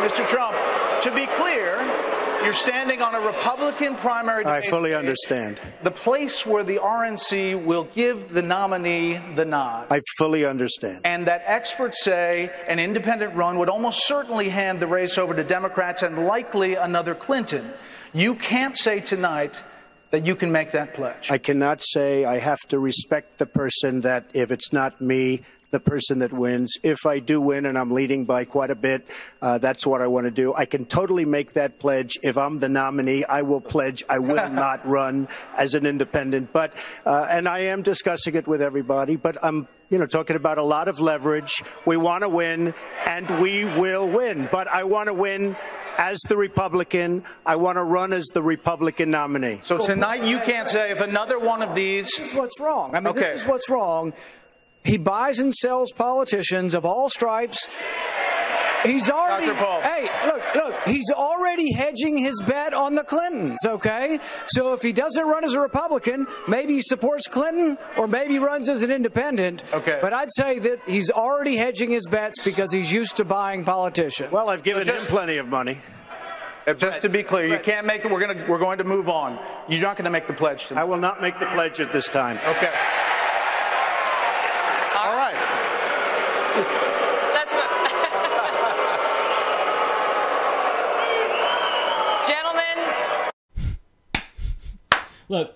[0.05, 0.27] Mr.
[0.27, 0.55] Trump,
[1.01, 1.79] to be clear,
[2.43, 4.45] you're standing on a Republican primary.
[4.45, 5.61] I fully understand.
[5.83, 9.87] The place where the RNC will give the nominee the nod.
[9.89, 11.01] I fully understand.
[11.05, 15.43] And that experts say an independent run would almost certainly hand the race over to
[15.43, 17.71] Democrats and likely another Clinton.
[18.13, 19.61] You can't say tonight
[20.11, 21.31] that you can make that pledge.
[21.31, 25.41] I cannot say I have to respect the person that if it's not me,
[25.73, 26.77] the person that wins.
[26.83, 29.05] If I do win and I'm leading by quite a bit,
[29.41, 30.53] uh, that's what I want to do.
[30.53, 32.17] I can totally make that pledge.
[32.21, 36.53] If I'm the nominee, I will pledge I will not run as an independent.
[36.53, 36.73] But
[37.05, 39.15] uh, and I am discussing it with everybody.
[39.15, 41.63] But I'm you know talking about a lot of leverage.
[41.87, 42.75] We want to win,
[43.07, 44.47] and we will win.
[44.51, 45.57] But I want to win
[45.97, 47.23] as the Republican.
[47.47, 49.61] I want to run as the Republican nominee.
[49.63, 52.11] So tonight you can't say if another one of these.
[52.15, 52.95] This is what's wrong.
[52.95, 53.33] I mean, Okay.
[53.33, 54.13] this is what's wrong.
[54.83, 57.67] He buys and sells politicians of all stripes.
[58.83, 59.45] He's already.
[59.45, 59.57] Dr.
[59.59, 59.81] Paul.
[59.81, 60.75] Hey, look, look.
[60.85, 63.65] He's already hedging his bet on the Clintons.
[63.65, 68.39] Okay, so if he doesn't run as a Republican, maybe he supports Clinton, or maybe
[68.39, 69.63] runs as an independent.
[69.73, 69.99] Okay.
[70.01, 74.33] But I'd say that he's already hedging his bets because he's used to buying politicians.
[74.33, 75.77] Well, I've given So just- him plenty of money.
[76.77, 78.09] Just to be clear, you can't make the.
[78.09, 78.45] We're gonna.
[78.49, 79.37] We're going to move on.
[79.69, 80.81] You're not going to make the pledge tonight.
[80.81, 82.37] I will not make the pledge at this time.
[82.37, 82.71] Okay.
[84.95, 85.35] All right.
[87.33, 87.69] That's what.
[92.25, 92.77] Gentlemen,
[95.33, 95.55] Look,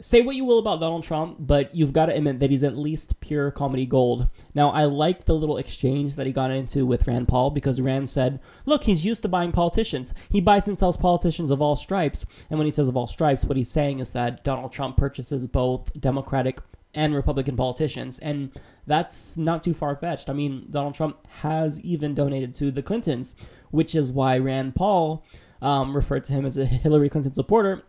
[0.00, 2.74] say what you will about Donald Trump, but you've got to admit that he's at
[2.74, 4.28] least pure comedy gold.
[4.54, 8.08] Now, I like the little exchange that he got into with Rand Paul because Rand
[8.08, 10.14] said, Look, he's used to buying politicians.
[10.30, 12.24] He buys and sells politicians of all stripes.
[12.48, 15.46] And when he says of all stripes, what he's saying is that Donald Trump purchases
[15.46, 16.60] both Democratic
[16.94, 18.18] and Republican politicians.
[18.20, 18.52] And
[18.86, 20.30] that's not too far fetched.
[20.30, 23.34] I mean, Donald Trump has even donated to the Clintons,
[23.70, 25.26] which is why Rand Paul
[25.60, 27.84] um, referred to him as a Hillary Clinton supporter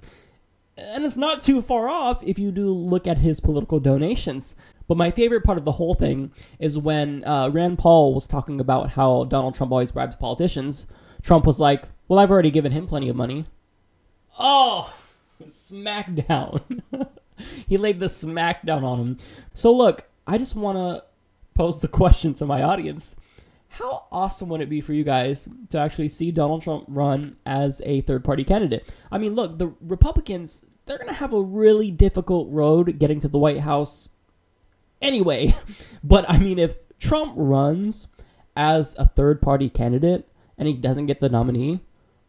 [0.77, 4.55] and it's not too far off if you do look at his political donations.
[4.87, 8.59] But my favorite part of the whole thing is when uh, Rand Paul was talking
[8.59, 10.85] about how Donald Trump always bribes politicians.
[11.21, 13.45] Trump was like, "Well, I've already given him plenty of money."
[14.37, 14.93] Oh,
[15.45, 16.81] smackdown!
[17.67, 19.17] he laid the smackdown on him.
[19.53, 21.03] So look, I just want to
[21.55, 23.15] pose the question to my audience:
[23.77, 27.81] How awesome would it be for you guys to actually see Donald Trump run as
[27.85, 28.87] a third-party candidate?
[29.11, 30.63] I mean, look, the Republicans.
[30.85, 34.09] They're going to have a really difficult road getting to the White House
[35.01, 35.55] anyway.
[36.03, 38.09] But I mean, if Trump runs
[38.55, 41.79] as a third party candidate and he doesn't get the nominee,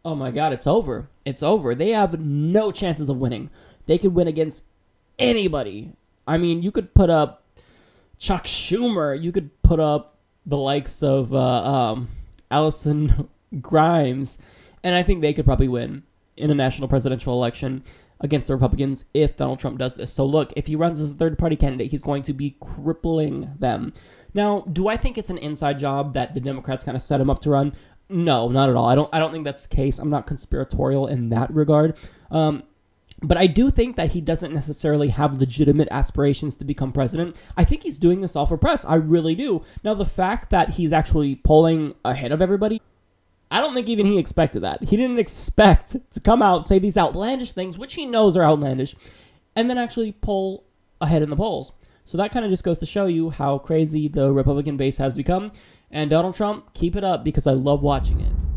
[0.03, 1.11] oh my God, it's over.
[1.27, 1.75] It's over.
[1.75, 3.51] They have no chances of winning.
[3.85, 4.65] They could win against
[5.19, 5.93] anybody.
[6.27, 7.45] I mean, you could put up
[8.19, 9.21] Chuck Schumer.
[9.21, 10.14] You could put up
[10.47, 12.09] the likes of uh, um,
[12.51, 13.29] Alison
[13.61, 14.39] Grimes,
[14.83, 16.03] and I think they could probably win
[16.37, 17.83] in a national presidential election
[18.21, 20.13] against the Republicans if Donald Trump does this.
[20.13, 23.55] So look, if he runs as a third party candidate, he's going to be crippling
[23.59, 23.93] them.
[24.33, 27.31] Now, do I think it's an inside job that the Democrats kind of set him
[27.31, 27.73] up to run?
[28.09, 28.87] No, not at all.
[28.87, 29.09] I don't.
[29.13, 29.99] I don't think that's the case.
[29.99, 31.97] I'm not conspiratorial in that regard.
[32.31, 32.65] Um,
[33.29, 37.37] but I do think that he doesn't necessarily have legitimate aspirations to become president.
[37.57, 38.85] I think he's doing this all for press.
[38.85, 39.63] I really do.
[39.83, 42.83] Now, the fact that he's actually polling ahead of everybody,
[43.51, 44.85] I don't think even he expected that.
[44.85, 48.95] He didn't expect to come out, say these outlandish things, which he knows are outlandish,
[49.57, 50.65] and then actually poll
[51.01, 51.73] ahead in the polls.
[52.05, 55.17] So that kind of just goes to show you how crazy the Republican base has
[55.17, 55.53] become.
[55.91, 58.54] And Donald Trump, keep it up because I love watching it.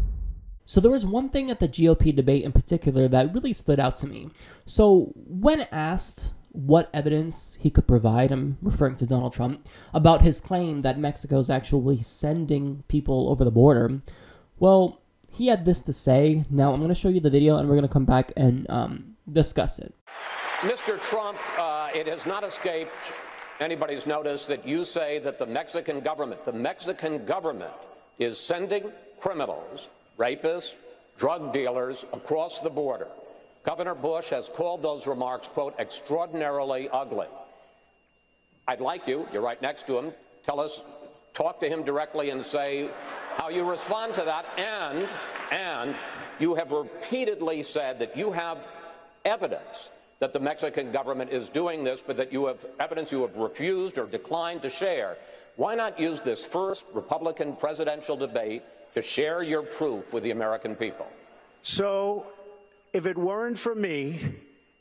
[0.67, 3.95] So there was one thing at the GOP debate in particular that really stood out
[3.97, 4.29] to me.
[4.65, 10.41] So when asked what evidence he could provide, I'm referring to Donald Trump, about his
[10.41, 14.01] claim that Mexico is actually sending people over the border,
[14.59, 14.99] well,
[15.31, 16.43] he had this to say.
[16.49, 18.69] Now I'm going to show you the video and we're going to come back and
[18.69, 19.95] um, discuss it.
[20.59, 21.01] Mr.
[21.01, 22.91] Trump, uh, it has not escaped
[23.61, 27.71] anybody's notice that you say that the Mexican government, the Mexican government,
[28.19, 30.75] is sending criminals rapists,
[31.17, 33.07] drug dealers across the border.
[33.65, 37.27] Governor Bush has called those remarks, quote, extraordinarily ugly.
[38.67, 40.81] I'd like you, you're right next to him, tell us,
[41.33, 42.89] talk to him directly and say
[43.37, 44.45] how you respond to that.
[44.57, 45.07] And,
[45.51, 45.95] and
[46.39, 48.67] you have repeatedly said that you have
[49.25, 53.37] evidence that the Mexican government is doing this, but that you have evidence you have
[53.37, 55.17] refused or declined to share.
[55.57, 60.75] Why not use this first Republican presidential debate to share your proof with the American
[60.75, 61.07] people.
[61.61, 62.27] So,
[62.93, 64.35] if it weren't for me,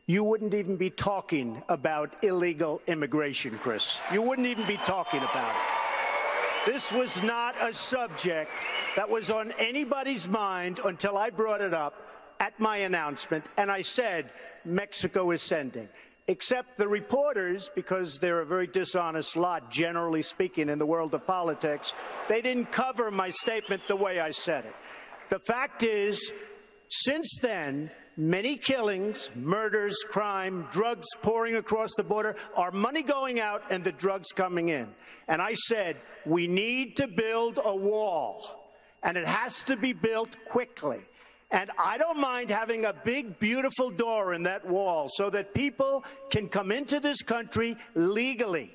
[0.06, 4.00] you wouldn't even be talking about illegal immigration, Chris.
[4.12, 6.72] You wouldn't even be talking about it.
[6.72, 8.50] This was not a subject
[8.94, 11.94] that was on anybody's mind until I brought it up
[12.40, 14.30] at my announcement, and I said
[14.64, 15.88] Mexico is sending
[16.28, 21.26] except the reporters, because they're a very dishonest lot, generally speaking, in the world of
[21.26, 21.94] politics,
[22.28, 24.74] they didn't cover my statement the way I said it.
[25.28, 26.32] The fact is,
[26.88, 33.62] since then, many killings, murders, crime, drugs pouring across the border, our money going out
[33.70, 34.88] and the drugs coming in.
[35.28, 40.36] And I said, we need to build a wall, and it has to be built
[40.48, 41.00] quickly.
[41.50, 46.04] And I don't mind having a big, beautiful door in that wall so that people
[46.28, 48.72] can come into this country legally.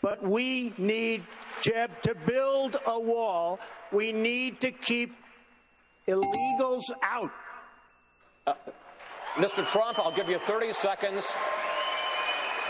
[0.00, 1.22] But we need,
[1.60, 3.60] Jeb, to build a wall.
[3.92, 5.14] We need to keep
[6.06, 7.32] illegals out.
[8.46, 8.54] Uh,
[9.34, 9.66] Mr.
[9.66, 11.24] Trump, I'll give you 30 seconds.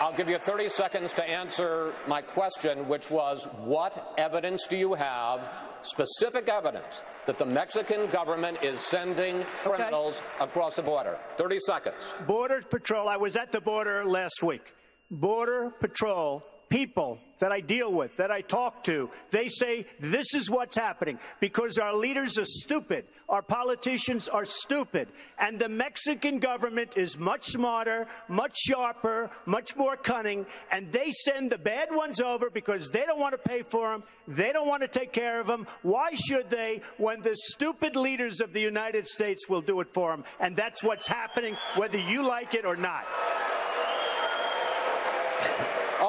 [0.01, 4.95] I'll give you 30 seconds to answer my question, which was what evidence do you
[4.95, 5.41] have
[5.83, 10.45] specific evidence that the Mexican government is sending criminals okay.
[10.45, 11.19] across the border.
[11.37, 11.97] 30 seconds.
[12.27, 14.75] Border Patrol, I was at the border last week.
[15.11, 20.51] Border Patrol people that I deal with, that I talk to, they say this is
[20.51, 23.07] what's happening because our leaders are stupid.
[23.29, 25.09] Our politicians are stupid.
[25.39, 30.47] And the Mexican government is much smarter, much sharper, much more cunning.
[30.73, 34.03] And they send the bad ones over because they don't want to pay for them.
[34.27, 35.67] They don't want to take care of them.
[35.83, 40.11] Why should they when the stupid leaders of the United States will do it for
[40.11, 40.25] them?
[40.41, 43.05] And that's what's happening, whether you like it or not.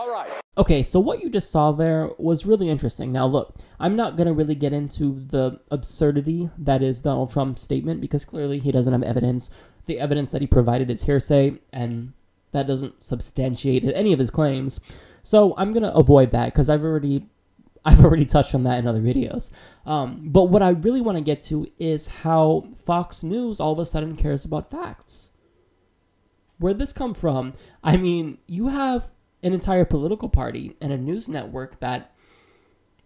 [0.09, 0.31] Right.
[0.57, 3.11] Okay, so what you just saw there was really interesting.
[3.11, 7.61] Now, look, I'm not going to really get into the absurdity that is Donald Trump's
[7.61, 9.49] statement because clearly he doesn't have evidence.
[9.85, 12.13] The evidence that he provided is hearsay, and
[12.51, 14.79] that doesn't substantiate any of his claims.
[15.21, 17.27] So I'm going to avoid that because I've already.
[17.85, 19.51] I've already touched on that in other videos.
[19.85, 23.79] Um, but what I really want to get to is how Fox News all of
[23.79, 25.31] a sudden cares about facts.
[26.57, 27.53] Where'd this come from?
[27.81, 29.07] I mean, you have
[29.41, 32.13] an entire political party and a news network that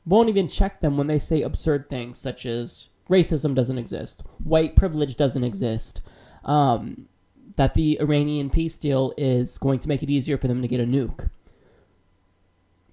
[0.06, 4.76] won't even check them when they say absurd things such as racism doesn't exist, white
[4.76, 6.02] privilege doesn't exist,
[6.44, 7.08] um,
[7.56, 10.80] that the Iranian peace deal is going to make it easier for them to get
[10.80, 11.30] a nuke.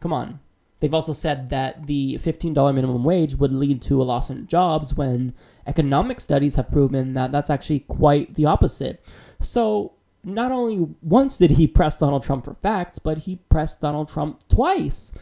[0.01, 0.41] Come on.
[0.81, 4.95] They've also said that the $15 minimum wage would lead to a loss in jobs
[4.95, 5.35] when
[5.67, 9.05] economic studies have proven that that's actually quite the opposite.
[9.41, 9.93] So,
[10.23, 14.47] not only once did he press Donald Trump for facts, but he pressed Donald Trump
[14.49, 15.13] twice.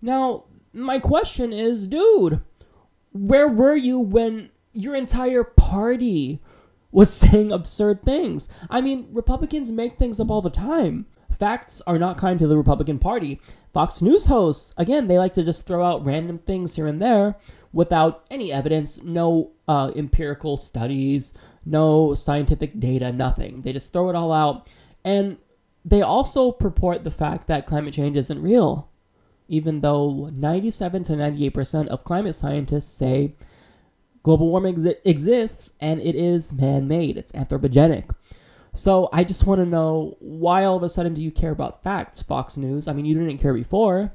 [0.00, 2.40] Now, my question is, dude,
[3.12, 6.40] where were you when your entire party
[6.90, 8.48] was saying absurd things?
[8.68, 11.06] I mean, Republicans make things up all the time.
[11.30, 13.40] facts are not kind to the Republican Party.
[13.72, 17.36] Fox News hosts, again, they like to just throw out random things here and there
[17.72, 21.32] without any evidence, no uh, empirical studies,
[21.64, 23.62] no scientific data, nothing.
[23.62, 24.68] They just throw it all out.
[25.04, 25.38] And
[25.84, 28.88] they also purport the fact that climate change isn't real,
[29.48, 33.34] even though 97 to 98% of climate scientists say
[34.22, 38.10] global warming ex- exists and it is man made, it's anthropogenic.
[38.74, 41.82] So I just want to know why all of a sudden do you care about
[41.82, 42.88] facts, Fox News?
[42.88, 44.12] I mean, you didn't care before,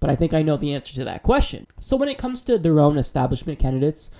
[0.00, 1.66] but I think I know the answer to that question.
[1.80, 4.10] So when it comes to their own establishment candidates,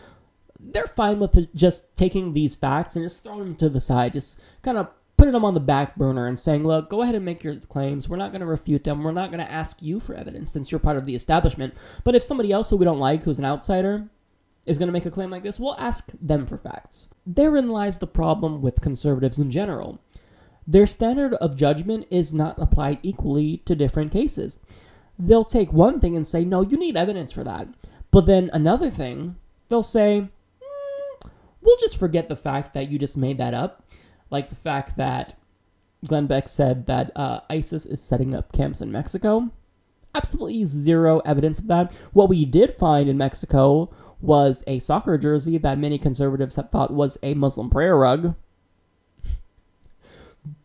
[0.60, 4.40] they're fine with just taking these facts and just throwing them to the side, just
[4.62, 7.42] kind of putting them on the back burner and saying, look, go ahead and make
[7.42, 8.08] your claims.
[8.08, 9.02] We're not going to refute them.
[9.02, 11.74] We're not going to ask you for evidence since you're part of the establishment.
[12.04, 14.08] But if somebody else who we don't like, who's an outsider,
[14.64, 17.08] is going to make a claim like this, we'll ask them for facts.
[17.26, 20.00] Therein lies the problem with conservatives in general.
[20.66, 24.58] Their standard of judgment is not applied equally to different cases.
[25.18, 27.68] They'll take one thing and say, no, you need evidence for that.
[28.10, 29.36] But then another thing,
[29.68, 30.28] they'll say,
[31.68, 33.84] we'll just forget the fact that you just made that up.
[34.30, 35.38] Like the fact that
[36.06, 39.50] Glenn Beck said that uh, ISIS is setting up camps in Mexico.
[40.14, 41.92] Absolutely zero evidence of that.
[42.14, 46.90] What we did find in Mexico was a soccer jersey that many conservatives had thought
[46.90, 48.34] was a Muslim prayer rug.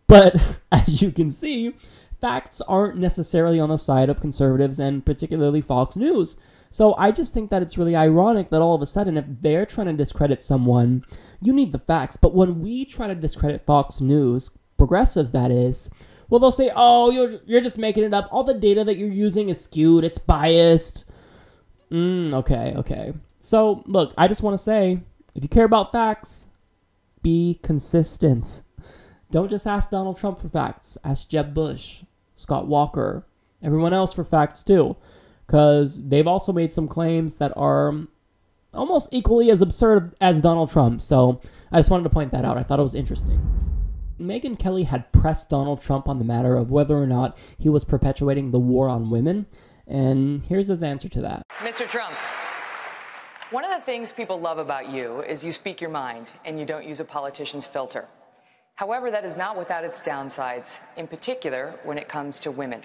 [0.05, 1.73] But as you can see,
[2.21, 6.35] facts aren't necessarily on the side of conservatives and particularly Fox News.
[6.73, 9.63] So I just think that it's really ironic that all of a sudden, if they're
[9.63, 11.05] trying to discredit someone,
[11.39, 12.17] you need the facts.
[12.17, 15.91] But when we try to discredit Fox News, progressives that is,
[16.31, 18.27] well, they'll say, oh, you're, you're just making it up.
[18.31, 21.05] All the data that you're using is skewed, it's biased.
[21.91, 23.13] Mm, okay, okay.
[23.39, 25.01] So, look, I just want to say
[25.35, 26.47] if you care about facts,
[27.21, 28.63] be consistent.
[29.29, 30.97] Don't just ask Donald Trump for facts.
[31.03, 32.01] Ask Jeb Bush,
[32.35, 33.27] Scott Walker,
[33.61, 34.95] everyone else for facts too.
[35.53, 38.07] Because they've also made some claims that are
[38.73, 40.99] almost equally as absurd as Donald Trump.
[40.99, 41.41] So
[41.71, 42.57] I just wanted to point that out.
[42.57, 43.39] I thought it was interesting.
[44.19, 47.85] Megyn Kelly had pressed Donald Trump on the matter of whether or not he was
[47.85, 49.45] perpetuating the war on women.
[49.85, 51.87] And here's his answer to that Mr.
[51.87, 52.15] Trump.
[53.51, 56.65] One of the things people love about you is you speak your mind and you
[56.65, 58.07] don't use a politician's filter.
[58.73, 62.81] However, that is not without its downsides, in particular when it comes to women.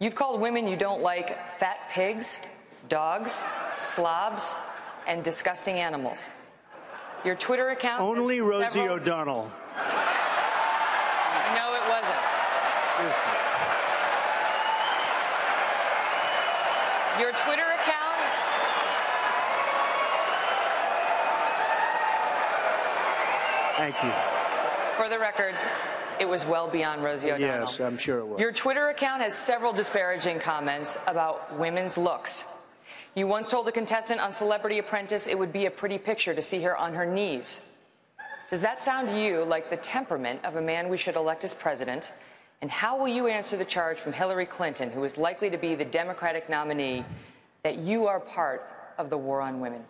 [0.00, 2.40] You've called women you don't like fat pigs,
[2.88, 3.44] dogs,
[3.80, 4.54] slobs,
[5.06, 6.28] and disgusting animals.
[7.24, 8.02] Your Twitter account.
[8.02, 8.96] Only Rosie several...
[8.96, 9.50] O'Donnell.
[11.54, 12.20] No, it wasn't.
[17.20, 18.04] Your Twitter account
[23.76, 24.12] Thank you.
[24.96, 25.54] For the record,
[26.20, 27.60] it was well beyond Rosie O'Donnell.
[27.60, 28.40] Yes, I'm sure it was.
[28.40, 32.44] Your Twitter account has several disparaging comments about women's looks.
[33.14, 36.42] You once told a contestant on Celebrity Apprentice it would be a pretty picture to
[36.42, 37.60] see her on her knees.
[38.50, 41.54] Does that sound to you like the temperament of a man we should elect as
[41.54, 42.12] president?
[42.60, 45.74] And how will you answer the charge from Hillary Clinton, who is likely to be
[45.74, 47.04] the Democratic nominee,
[47.62, 49.84] that you are part of the war on women?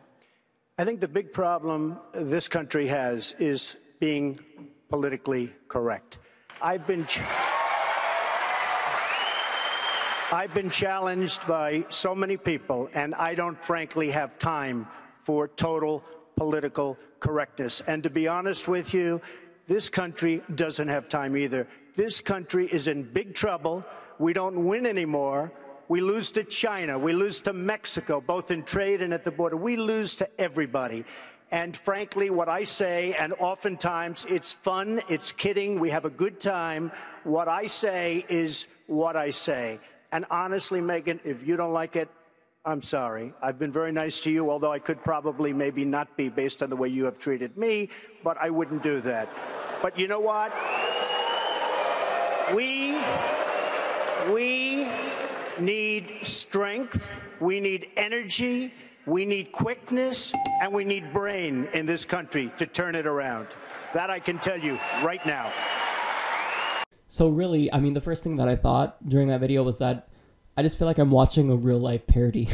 [0.79, 4.39] I think the big problem this country has is being
[4.95, 6.18] politically correct.
[6.62, 7.05] I've been.
[10.30, 14.86] I've been challenged by so many people, and I don't frankly have time
[15.24, 16.05] for total
[16.36, 17.80] political correctness.
[17.88, 19.20] And to be honest with you,
[19.66, 21.66] this country doesn't have time either.
[21.97, 23.84] This country is in big trouble.
[24.20, 25.51] We don't win anymore.
[25.88, 26.97] We lose to China.
[26.99, 29.57] We lose to Mexico, both in trade and at the border.
[29.57, 31.05] We lose to everybody.
[31.51, 36.40] And frankly, what I say, and oftentimes it's fun, it's kidding, we have a good
[36.40, 36.90] time.
[37.22, 39.78] What I say is what I say.
[40.11, 42.09] And honestly, Megyn, if you don't like it,
[42.64, 43.34] I'm sorry.
[43.42, 46.70] I've been very nice to you, although I could probably maybe not be based on
[46.70, 47.90] the way you have treated me,
[48.22, 49.28] but I wouldn't do that.
[49.82, 50.51] But you know what?
[52.55, 52.97] We,
[54.32, 54.88] we
[55.61, 58.72] need strength, we need energy,
[59.07, 60.33] we need quickness,
[60.63, 63.49] and we need brain in this country to turn it around.
[63.93, 65.53] That I can tell you right now.
[67.07, 70.09] So really, I mean, the first thing that I thought during that video was that
[70.57, 72.49] I just feel like I'm watching a real life parody.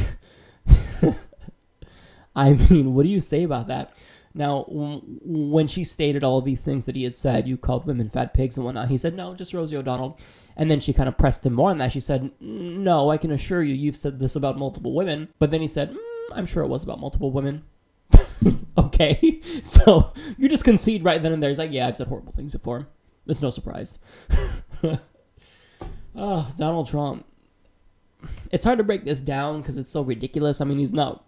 [2.35, 3.93] I mean, what do you say about that?
[4.33, 8.33] Now, when she stated all these things that he had said, you called women fat
[8.33, 10.17] pigs and whatnot, he said, no, just Rosie O'Donnell.
[10.55, 11.91] And then she kind of pressed him more on that.
[11.91, 15.29] She said, no, I can assure you, you've said this about multiple women.
[15.39, 15.97] But then he said, mm,
[16.35, 17.63] I'm sure it was about multiple women.
[18.77, 21.49] okay, so you just concede right then and there.
[21.49, 22.87] He's like, yeah, I've said horrible things before.
[23.27, 23.99] It's no surprise.
[26.15, 27.25] oh, Donald Trump.
[28.51, 30.61] It's hard to break this down because it's so ridiculous.
[30.61, 31.23] I mean, he's not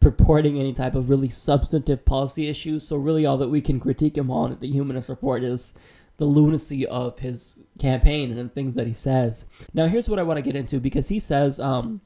[0.00, 2.86] purporting any type of really substantive policy issues.
[2.86, 5.74] So really, all that we can critique him on at the Humanist Report is
[6.18, 9.44] the lunacy of his campaign and the things that he says.
[9.74, 12.00] Now, here's what I want to get into because he says um,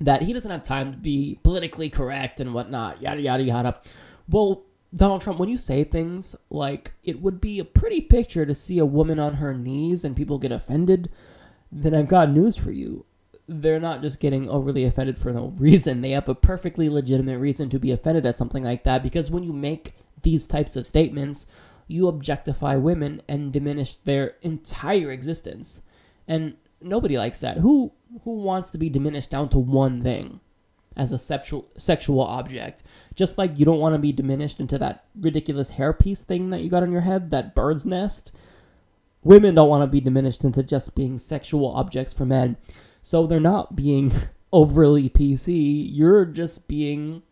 [0.00, 3.80] that he doesn't have time to be politically correct and whatnot, yada yada yada.
[4.28, 4.64] Well,
[4.94, 8.78] Donald Trump, when you say things like it would be a pretty picture to see
[8.78, 11.10] a woman on her knees and people get offended,
[11.70, 13.04] then I've got news for you
[13.46, 16.00] they're not just getting overly offended for no reason.
[16.00, 19.42] They have a perfectly legitimate reason to be offended at something like that because when
[19.42, 21.46] you make these types of statements,
[21.86, 25.82] you objectify women and diminish their entire existence.
[26.26, 27.58] And nobody likes that.
[27.58, 27.92] Who
[28.22, 30.40] who wants to be diminished down to one thing
[30.96, 32.82] as a sexual sexual object?
[33.14, 36.70] Just like you don't want to be diminished into that ridiculous hairpiece thing that you
[36.70, 38.32] got on your head, that bird's nest.
[39.22, 42.56] Women don't want to be diminished into just being sexual objects for men.
[43.00, 44.12] So they're not being
[44.52, 45.88] overly PC.
[45.90, 47.22] You're just being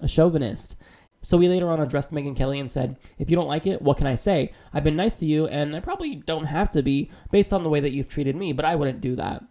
[0.00, 0.76] a chauvinist.
[1.22, 3.96] So we later on addressed Megyn Kelly and said, If you don't like it, what
[3.96, 4.52] can I say?
[4.74, 7.70] I've been nice to you, and I probably don't have to be based on the
[7.70, 9.42] way that you've treated me, but I wouldn't do that.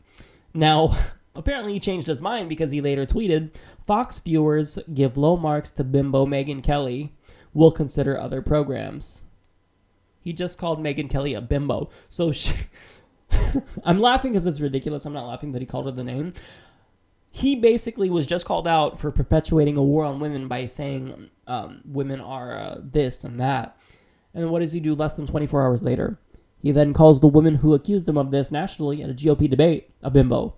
[0.54, 0.97] Now,
[1.36, 3.51] apparently he changed his mind because he later tweeted,
[3.86, 7.14] Fox viewers give low marks to bimbo Megyn Kelly.
[7.54, 9.24] We'll consider other programs.
[10.22, 11.89] He just called Megyn Kelly a bimbo.
[12.08, 12.54] So she,
[13.84, 15.06] I'm laughing because it's ridiculous.
[15.06, 16.34] I'm not laughing that he called her the name.
[17.30, 21.82] He basically was just called out for perpetuating a war on women by saying um,
[21.84, 23.76] women are uh, this and that.
[24.36, 26.20] And what does he do less than 24 hours later?
[26.64, 29.89] He then calls the woman who accused him of this nationally at a GOP debate
[30.01, 30.55] a bimbo.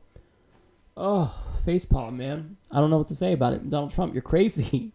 [0.96, 2.58] Oh, facepalm, man.
[2.72, 3.70] I don't know what to say about it.
[3.70, 4.94] Donald Trump, you're crazy.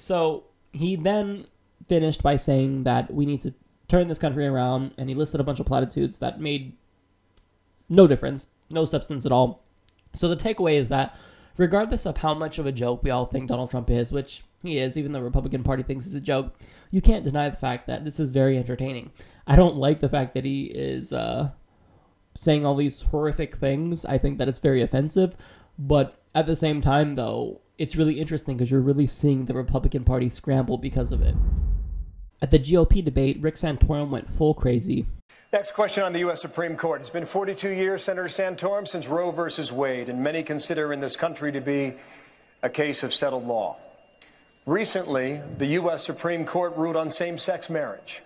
[0.00, 1.46] So he then
[1.86, 3.52] finished by saying that we need to
[3.86, 6.72] turn this country around, and he listed a bunch of platitudes that made
[7.88, 9.62] no difference, no substance at all.
[10.14, 11.14] So the takeaway is that
[11.58, 14.78] regardless of how much of a joke we all think Donald Trump is, which he
[14.78, 16.58] is, even the Republican Party thinks he's a joke,
[16.90, 19.10] you can't deny the fact that this is very entertaining.
[19.46, 21.50] I don't like the fact that he is uh,
[22.34, 24.06] saying all these horrific things.
[24.06, 25.36] I think that it's very offensive.
[25.78, 30.04] But at the same time, though, it's really interesting because you're really seeing the Republican
[30.04, 31.34] Party scramble because of it.
[32.42, 35.06] At the GOP debate, Rick Santorum went full crazy.
[35.50, 36.42] Next question on the U.S.
[36.42, 37.00] Supreme Court.
[37.00, 41.16] It's been 42 years, Senator Santorum, since Roe versus Wade, and many consider in this
[41.16, 41.94] country to be
[42.62, 43.78] a case of settled law.
[44.66, 46.04] Recently, the U.S.
[46.04, 48.20] Supreme Court ruled on same sex marriage.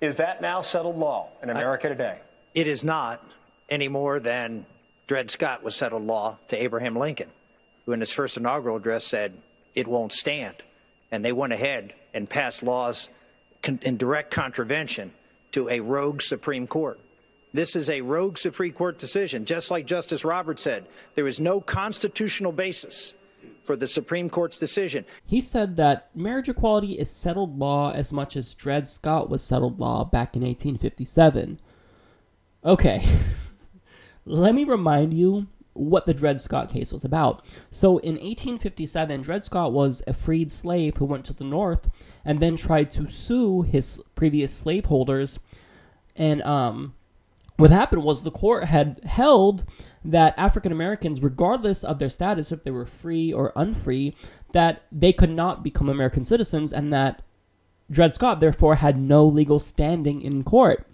[0.00, 2.18] Is that now settled law in America I, today?
[2.54, 3.20] It is not
[3.68, 4.64] any more than
[5.08, 7.30] Dred Scott was settled law to Abraham Lincoln
[7.84, 9.34] who in his first inaugural address said
[9.74, 10.56] it won't stand.
[11.10, 13.08] And they went ahead and passed laws
[13.82, 15.12] in direct contravention
[15.52, 16.98] to a rogue Supreme Court.
[17.52, 19.44] This is a rogue Supreme Court decision.
[19.44, 23.14] Just like Justice Roberts said, there is no constitutional basis
[23.64, 25.04] for the Supreme Court's decision.
[25.26, 29.80] He said that marriage equality is settled law as much as Dred Scott was settled
[29.80, 31.60] law back in 1857.
[32.64, 33.06] Okay.
[34.24, 37.44] Let me remind you what the Dred Scott case was about.
[37.70, 41.88] So in 1857, Dred Scott was a freed slave who went to the North
[42.24, 45.38] and then tried to sue his previous slaveholders.
[46.14, 46.94] And um,
[47.56, 49.64] what happened was the court had held
[50.04, 54.14] that African Americans, regardless of their status, if they were free or unfree,
[54.52, 57.22] that they could not become American citizens and that
[57.90, 60.86] Dred Scott therefore had no legal standing in court.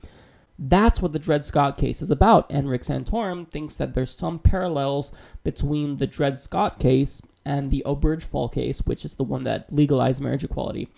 [0.58, 4.40] That's what the Dred Scott case is about, and Rick Santorum thinks that there's some
[4.40, 5.12] parallels
[5.44, 10.20] between the Dred Scott case and the Obergefell case, which is the one that legalized
[10.20, 10.88] marriage equality.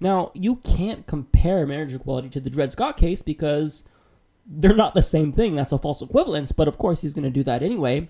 [0.00, 3.82] Now, you can't compare marriage equality to the Dred Scott case because
[4.46, 5.56] they're not the same thing.
[5.56, 8.08] That's a false equivalence, but of course he's going to do that anyway.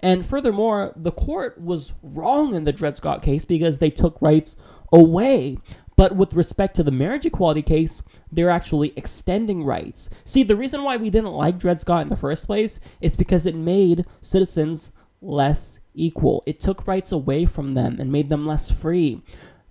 [0.00, 4.54] And furthermore, the court was wrong in the Dred Scott case because they took rights
[4.92, 5.58] away.
[5.96, 10.10] But with respect to the marriage equality case, they're actually extending rights.
[10.24, 13.46] See, the reason why we didn't like Dred Scott in the first place is because
[13.46, 16.42] it made citizens less equal.
[16.46, 19.22] It took rights away from them and made them less free.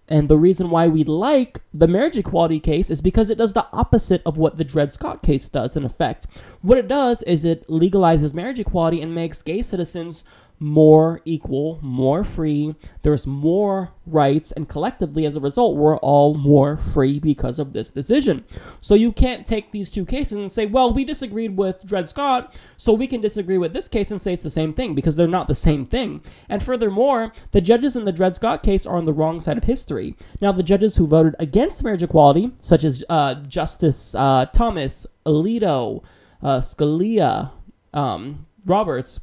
[0.08, 3.68] And the reason why we like the marriage equality case is because it does the
[3.72, 6.28] opposite of what the Dred Scott case does, in effect.
[6.62, 10.24] What it does is it legalizes marriage equality and makes gay citizens
[10.64, 12.74] more equal, more free.
[13.02, 17.92] There's more rights, and collectively, as a result, we're all more free because of this
[17.92, 18.46] decision.
[18.80, 22.56] So you can't take these two cases and say, well, we disagreed with Dred Scott,
[22.78, 25.28] so we can disagree with this case and say it's the same thing because they're
[25.28, 26.22] not the same thing.
[26.48, 29.66] And furthermore, the judges in the Dred Scott case are on the wrong side of
[29.66, 30.16] history.
[30.40, 36.04] Now, the judges who voted against marriage equality, such as uh, Justice uh, Thomas, Alito,
[36.42, 37.52] uh, Scalia,
[37.94, 39.20] um, Roberts,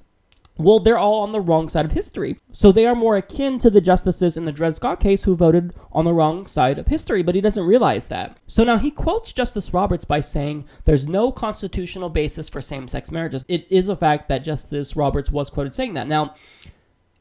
[0.60, 2.38] well, they're all on the wrong side of history.
[2.52, 5.74] So they are more akin to the justices in the Dred Scott case who voted
[5.92, 8.36] on the wrong side of history, but he doesn't realize that.
[8.46, 13.10] So now he quotes Justice Roberts by saying there's no constitutional basis for same sex
[13.10, 13.44] marriages.
[13.48, 16.08] It is a fact that Justice Roberts was quoted saying that.
[16.08, 16.34] Now,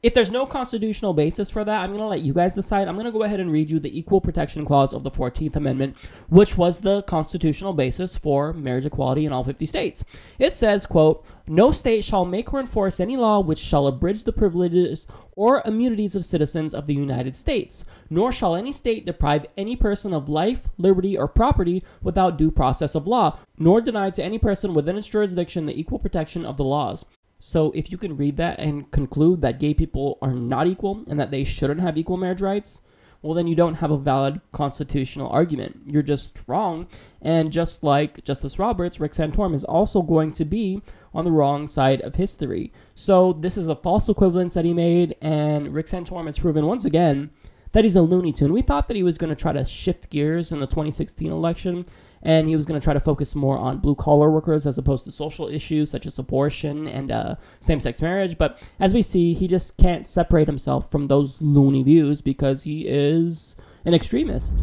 [0.02, 2.88] if there's no constitutional basis for that, I'm going to let you guys decide.
[2.88, 5.58] I'm going to go ahead and read you the Equal Protection Clause of the 14th
[5.58, 5.98] Amendment,
[6.30, 10.06] which was the constitutional basis for marriage equality in all 50 states.
[10.38, 14.32] It says, quote, no state shall make or enforce any law which shall abridge the
[14.32, 19.76] privileges or immunities of citizens of the United States, nor shall any state deprive any
[19.76, 24.40] person of life, liberty, or property without due process of law, nor deny to any
[24.40, 27.04] person within its jurisdiction the equal protection of the laws.
[27.40, 31.20] So if you can read that and conclude that gay people are not equal and
[31.20, 32.82] that they shouldn't have equal marriage rights,
[33.22, 35.82] well then you don't have a valid constitutional argument.
[35.88, 36.88] You're just wrong.
[37.22, 40.82] And just like Justice Roberts, Rick Santorum is also going to be
[41.14, 42.72] on the wrong side of history.
[42.94, 46.86] So this is a false equivalence that he made, and Rick Santorum has proven once
[46.86, 47.32] again
[47.72, 48.54] that he's a Looney Tune.
[48.54, 51.86] We thought that he was going to try to shift gears in the 2016 election
[52.22, 55.06] and he was going to try to focus more on blue collar workers as opposed
[55.06, 58.38] to social issues such as abortion and uh, same sex marriage.
[58.38, 62.88] But as we see, he just can't separate himself from those loony views because he
[62.88, 63.56] is
[63.86, 64.60] an extremist.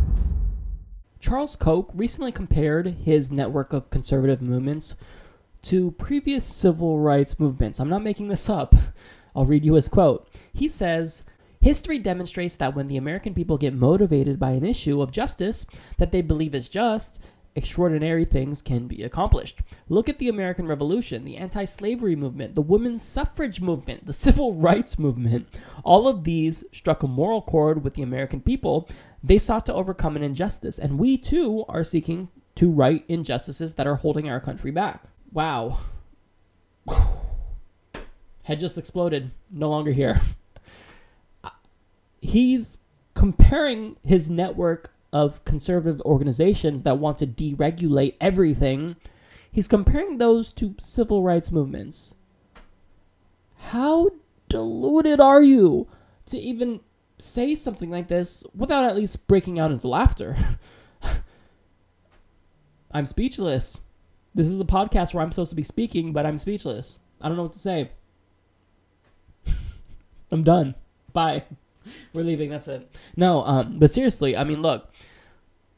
[1.19, 4.95] Charles Koch recently compared his network of conservative movements
[5.63, 7.81] to previous civil rights movements.
[7.81, 8.75] I'm not making this up.
[9.35, 10.29] I'll read you his quote.
[10.53, 11.25] He says,
[11.61, 15.67] History demonstrates that when the American people get motivated by an issue of justice
[15.99, 17.19] that they believe is just,
[17.57, 19.61] extraordinary things can be accomplished.
[19.89, 24.55] Look at the American Revolution, the anti slavery movement, the women's suffrage movement, the civil
[24.59, 25.49] rights movement.
[25.83, 28.89] All of these struck a moral chord with the American people.
[29.25, 33.87] They sought to overcome an injustice, and we too are seeking to right injustices that
[33.87, 35.05] are holding our country back.
[35.33, 35.81] Wow.
[38.45, 39.33] Head just exploded.
[39.51, 40.21] No longer here.
[42.21, 42.79] He's
[43.15, 48.97] comparing his network of conservative organizations that want to deregulate everything,
[49.51, 52.15] he's comparing those to civil rights movements.
[53.71, 54.11] How
[54.49, 55.89] deluded are you
[56.27, 56.81] to even
[57.19, 60.37] say something like this without at least breaking out into laughter?
[62.93, 63.81] I'm speechless.
[64.35, 66.99] This is a podcast where I'm supposed to be speaking, but I'm speechless.
[67.21, 67.91] I don't know what to say.
[70.31, 70.75] I'm done.
[71.13, 71.45] Bye.
[72.13, 72.51] We're leaving.
[72.51, 72.95] That's it.
[73.17, 74.91] No, um, but seriously, I mean, look,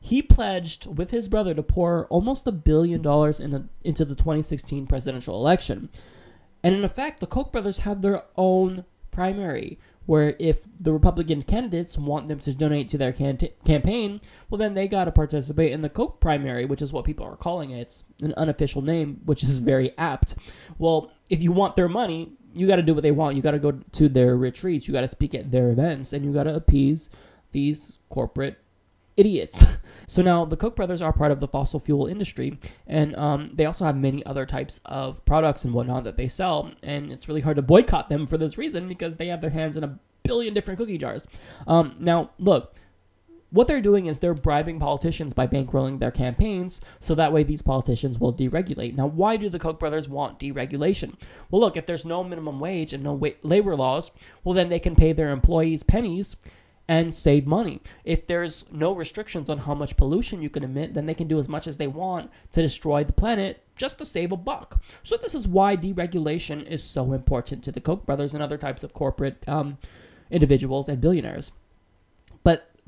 [0.00, 4.86] he pledged with his brother to pour almost a billion dollars in into the 2016
[4.86, 5.88] presidential election.
[6.62, 11.98] And in effect, the Koch brothers have their own primary, where if the Republican candidates
[11.98, 15.82] want them to donate to their can- campaign, well, then they got to participate in
[15.82, 17.80] the Koch primary, which is what people are calling it.
[17.80, 20.34] It's an unofficial name, which is very apt.
[20.78, 23.36] Well, if you want their money, you got to do what they want.
[23.36, 24.88] You got to go to their retreats.
[24.88, 27.11] You got to speak at their events, and you got to appease
[27.52, 28.59] these corporate
[29.16, 29.64] idiots.
[30.11, 33.66] So now the Koch brothers are part of the fossil fuel industry, and um, they
[33.66, 36.72] also have many other types of products and whatnot that they sell.
[36.82, 39.76] And it's really hard to boycott them for this reason because they have their hands
[39.76, 41.26] in a billion different cookie jars.
[41.66, 42.74] Um, now, look.
[43.51, 47.62] What they're doing is they're bribing politicians by bankrolling their campaigns so that way these
[47.62, 48.94] politicians will deregulate.
[48.94, 51.14] Now, why do the Koch brothers want deregulation?
[51.51, 54.11] Well, look, if there's no minimum wage and no wa- labor laws,
[54.44, 56.36] well, then they can pay their employees pennies
[56.86, 57.80] and save money.
[58.05, 61.38] If there's no restrictions on how much pollution you can emit, then they can do
[61.38, 64.82] as much as they want to destroy the planet just to save a buck.
[65.03, 68.82] So this is why deregulation is so important to the Koch brothers and other types
[68.82, 69.78] of corporate um,
[70.30, 71.53] individuals and billionaires.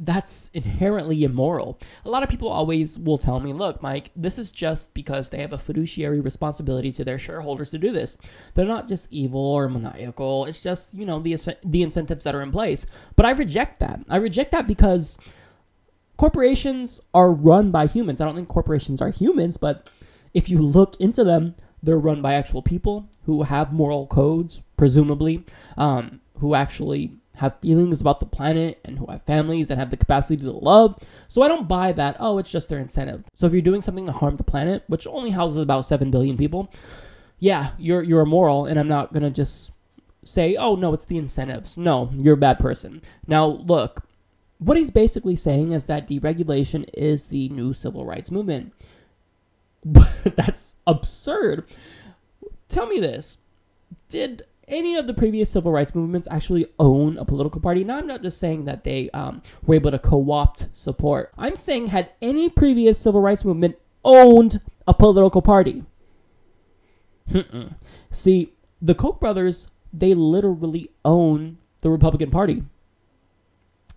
[0.02, 1.78] That's inherently immoral.
[2.06, 5.42] A lot of people always will tell me, look, Mike, this is just because they
[5.42, 8.16] have a fiduciary responsibility to their shareholders to do this.
[8.54, 10.46] They're not just evil or maniacal.
[10.46, 12.86] It's just, you know, the, the incentives that are in place.
[13.14, 14.00] But I reject that.
[14.08, 15.18] I reject that because
[16.16, 18.22] corporations are run by humans.
[18.22, 19.90] I don't think corporations are humans, but
[20.32, 25.44] if you look into them, they're run by actual people who have moral codes, presumably,
[25.76, 29.96] um, who actually have feelings about the planet and who have families and have the
[29.96, 30.98] capacity to love.
[31.26, 33.24] So I don't buy that, oh, it's just their incentive.
[33.34, 36.36] So if you're doing something to harm the planet, which only houses about 7 billion
[36.36, 36.70] people,
[37.38, 39.72] yeah, you're you're immoral and I'm not going to just
[40.22, 41.78] say, oh, no, it's the incentives.
[41.78, 43.00] No, you're a bad person.
[43.26, 44.04] Now, look,
[44.58, 48.74] what he's basically saying is that deregulation is the new civil rights movement.
[49.82, 51.64] But that's absurd.
[52.68, 53.38] Tell me this.
[54.10, 57.84] Did any of the previous civil rights movements actually own a political party?
[57.84, 61.32] Now, I'm not just saying that they um, were able to co opt support.
[61.36, 65.84] I'm saying, had any previous civil rights movement owned a political party?
[67.30, 67.74] Mm-mm.
[68.10, 72.64] See, the Koch brothers, they literally own the Republican Party.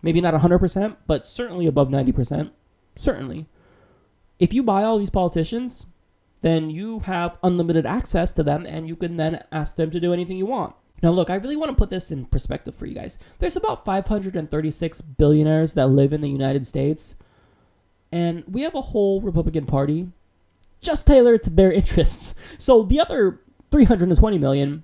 [0.01, 2.51] Maybe not 100%, but certainly above 90%.
[2.95, 3.47] Certainly.
[4.39, 5.86] If you buy all these politicians,
[6.44, 10.14] then you have unlimited access to them and you can then ask them to do
[10.14, 10.76] anything you want.
[11.02, 13.18] Now, look, I really want to put this in perspective for you guys.
[13.39, 17.16] There's about 536 billionaires that live in the United States,
[18.12, 20.10] and we have a whole Republican Party
[20.82, 22.36] just tailored to their interests.
[22.58, 23.41] So the other
[23.72, 24.84] 320 million,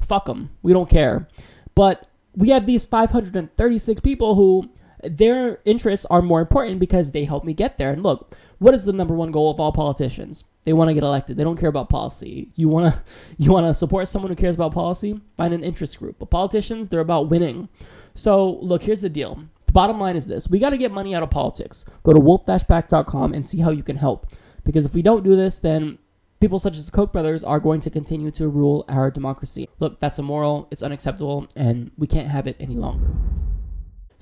[0.00, 0.50] fuck them.
[0.62, 1.28] We don't care.
[1.74, 4.70] But we have these 536 people who
[5.02, 7.92] their interests are more important because they help me get there.
[7.92, 10.44] And look, what is the number one goal of all politicians?
[10.64, 11.36] They want to get elected.
[11.36, 12.50] They don't care about policy.
[12.54, 13.02] You want to
[13.38, 15.20] you want to support someone who cares about policy?
[15.36, 16.16] Find an interest group.
[16.18, 17.68] But politicians, they're about winning.
[18.14, 19.44] So, look, here's the deal.
[19.66, 20.48] The bottom line is this.
[20.48, 21.84] We got to get money out of politics.
[22.02, 24.28] Go to wolf-pac.com and see how you can help.
[24.64, 25.98] Because if we don't do this, then
[26.40, 29.68] people such as the Koch brothers are going to continue to rule our democracy.
[29.80, 33.10] Look, that's immoral, it's unacceptable, and we can't have it any longer.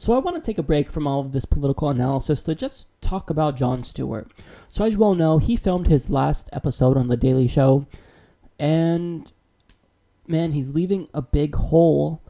[0.03, 2.89] So I want to take a break from all of this political analysis to just
[3.01, 4.33] talk about Jon Stewart.
[4.69, 7.87] So as you all know, he filmed his last episode on The Daily Show,
[8.59, 9.31] and
[10.27, 12.21] man, he's leaving a big hole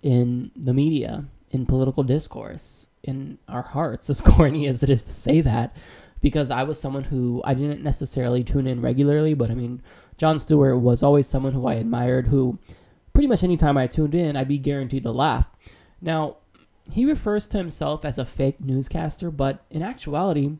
[0.00, 5.12] in the media, in political discourse, in our hearts, as corny as it is to
[5.12, 5.76] say that,
[6.22, 9.82] because I was someone who I didn't necessarily tune in regularly, but I mean,
[10.16, 12.58] Jon Stewart was always someone who I admired, who
[13.12, 15.50] pretty much anytime I tuned in, I'd be guaranteed to laugh.
[16.00, 16.36] Now,
[16.92, 20.56] he refers to himself as a fake newscaster, but in actuality,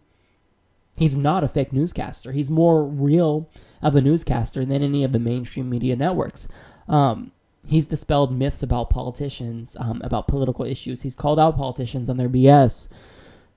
[0.97, 2.33] he's not a fake newscaster.
[2.33, 3.49] He's more real
[3.83, 6.49] of a newscaster than any of the mainstream media networks.
[6.89, 7.33] Um,
[7.66, 11.03] he's dispelled myths about politicians, um, about political issues.
[11.03, 12.89] He's called out politicians on their BS.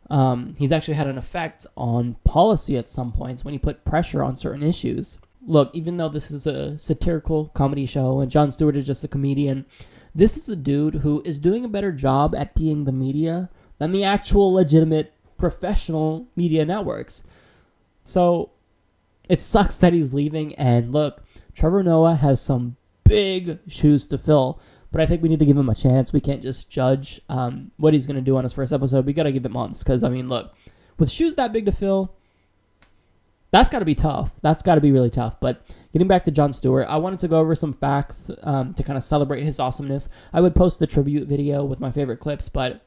[0.10, 4.24] Um, he's actually had an effect on policy at some points when he put pressure
[4.24, 5.18] on certain issues.
[5.46, 9.08] Look, even though this is a satirical comedy show and Jon Stewart is just a
[9.10, 9.66] comedian,
[10.16, 13.50] this is a dude who is doing a better job at being the media
[13.80, 17.24] than the actual legitimate professional media networks.
[18.04, 18.52] So
[19.28, 20.54] it sucks that he's leaving.
[20.56, 21.24] And look,
[21.56, 24.60] Trevor Noah has some big shoes to fill.
[24.92, 26.14] But I think we need to give him a chance.
[26.14, 29.08] We can't just judge um, what he's going to do on his first episode.
[29.08, 29.84] We got to give it months.
[29.84, 30.54] Because, I mean, look,
[31.00, 32.16] with shoes that big to fill,
[33.54, 34.32] that's got to be tough.
[34.42, 35.40] That's got to be really tough.
[35.40, 38.82] But getting back to Jon Stewart, I wanted to go over some facts um, to
[38.82, 40.10] kind of celebrate his awesomeness.
[40.34, 42.84] I would post the tribute video with my favorite clips, but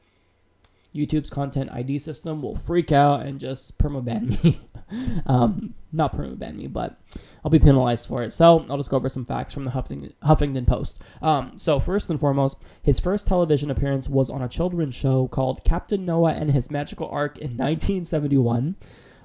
[0.93, 4.59] YouTube's content ID system will freak out and just permaban me.
[5.25, 6.99] um, not permaban me, but
[7.45, 8.33] I'll be penalized for it.
[8.33, 10.99] So I'll just go over some facts from the Huffington, Huffington Post.
[11.21, 15.63] Um, so first and foremost, his first television appearance was on a children's show called
[15.63, 18.75] Captain Noah and His Magical Ark in 1971.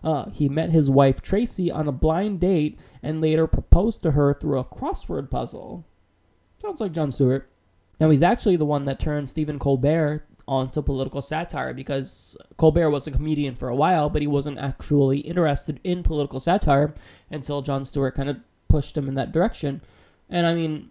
[0.04, 4.34] Uh, he met his wife Tracy on a blind date and later proposed to her
[4.34, 5.86] through a crossword puzzle.
[6.60, 7.48] Sounds like Jon Stewart.
[8.00, 13.06] Now he's actually the one that turned Stephen Colbert onto political satire because Colbert was
[13.06, 16.94] a comedian for a while, but he wasn't actually interested in political satire
[17.30, 18.38] until Jon Stewart kind of
[18.68, 19.82] pushed him in that direction.
[20.28, 20.90] And I mean,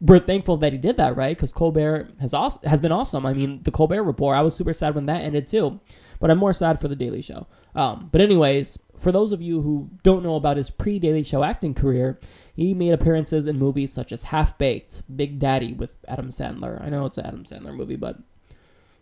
[0.00, 1.36] we're thankful that he did that, right?
[1.36, 3.26] Because Colbert has awesome, has been awesome.
[3.26, 4.36] I mean, the Colbert Report.
[4.36, 5.80] I was super sad when that ended too,
[6.20, 7.46] but I'm more sad for the Daily Show.
[7.74, 11.74] Um, but anyways, for those of you who don't know about his pre-Daily Show acting
[11.74, 12.18] career,
[12.54, 16.82] he made appearances in movies such as Half Baked, Big Daddy with Adam Sandler.
[16.82, 18.18] I know it's an Adam Sandler movie, but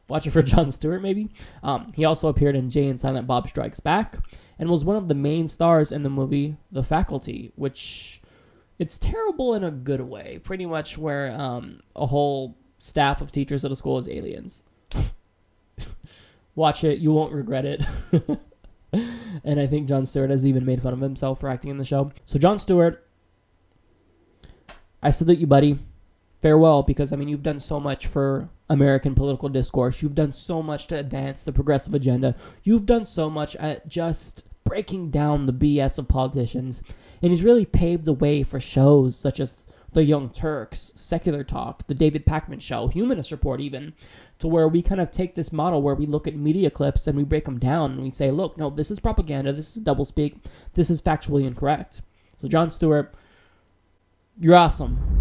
[0.08, 1.30] watch it for Jon Stewart, maybe.
[1.62, 4.18] Um, he also appeared in Jay and Silent Bob Strikes Back
[4.58, 8.20] and was one of the main stars in the movie The Faculty, which
[8.78, 10.40] it's terrible in a good way.
[10.42, 14.62] Pretty much where um, a whole staff of teachers at a school is aliens.
[16.54, 17.82] watch it, you won't regret it.
[19.44, 21.84] and I think Jon Stewart has even made fun of himself for acting in the
[21.84, 22.12] show.
[22.26, 23.06] So Jon Stewart,
[25.02, 25.78] I salute you, buddy
[26.46, 30.02] farewell because I mean you've done so much for American political discourse.
[30.02, 32.34] You've done so much to advance the progressive agenda.
[32.62, 36.82] You've done so much at just breaking down the BS of politicians.
[37.22, 41.86] And he's really paved the way for shows such as The Young Turks, Secular Talk,
[41.86, 43.94] The David Pakman Show, Humanist Report, even,
[44.38, 47.16] to where we kind of take this model where we look at media clips and
[47.16, 50.36] we break them down and we say, look, no, this is propaganda, this is doublespeak,
[50.74, 52.02] this is factually incorrect.
[52.42, 53.14] So, Jon Stewart,
[54.38, 55.16] you're awesome.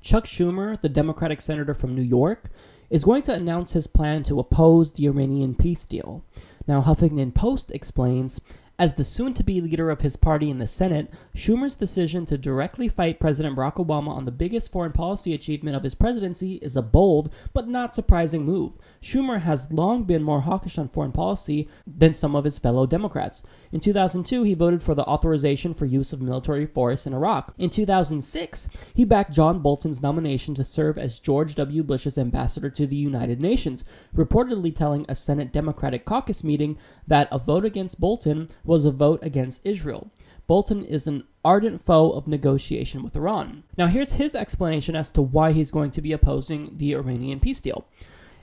[0.00, 2.50] Chuck Schumer, the Democratic senator from New York,
[2.88, 6.24] is going to announce his plan to oppose the Iranian peace deal.
[6.66, 8.40] Now, Huffington Post explains
[8.78, 12.38] as the soon to be leader of his party in the Senate, Schumer's decision to
[12.38, 16.76] directly fight President Barack Obama on the biggest foreign policy achievement of his presidency is
[16.76, 18.76] a bold but not surprising move.
[19.02, 23.42] Schumer has long been more hawkish on foreign policy than some of his fellow Democrats.
[23.72, 27.54] In 2002, he voted for the authorization for use of military force in Iraq.
[27.58, 31.82] In 2006, he backed John Bolton's nomination to serve as George W.
[31.82, 36.78] Bush's ambassador to the United Nations, reportedly telling a Senate Democratic caucus meeting
[37.08, 40.10] that a vote against Bolton was a vote against Israel.
[40.46, 43.64] Bolton is an ardent foe of negotiation with Iran.
[43.76, 47.60] Now, here's his explanation as to why he's going to be opposing the Iranian peace
[47.60, 47.86] deal.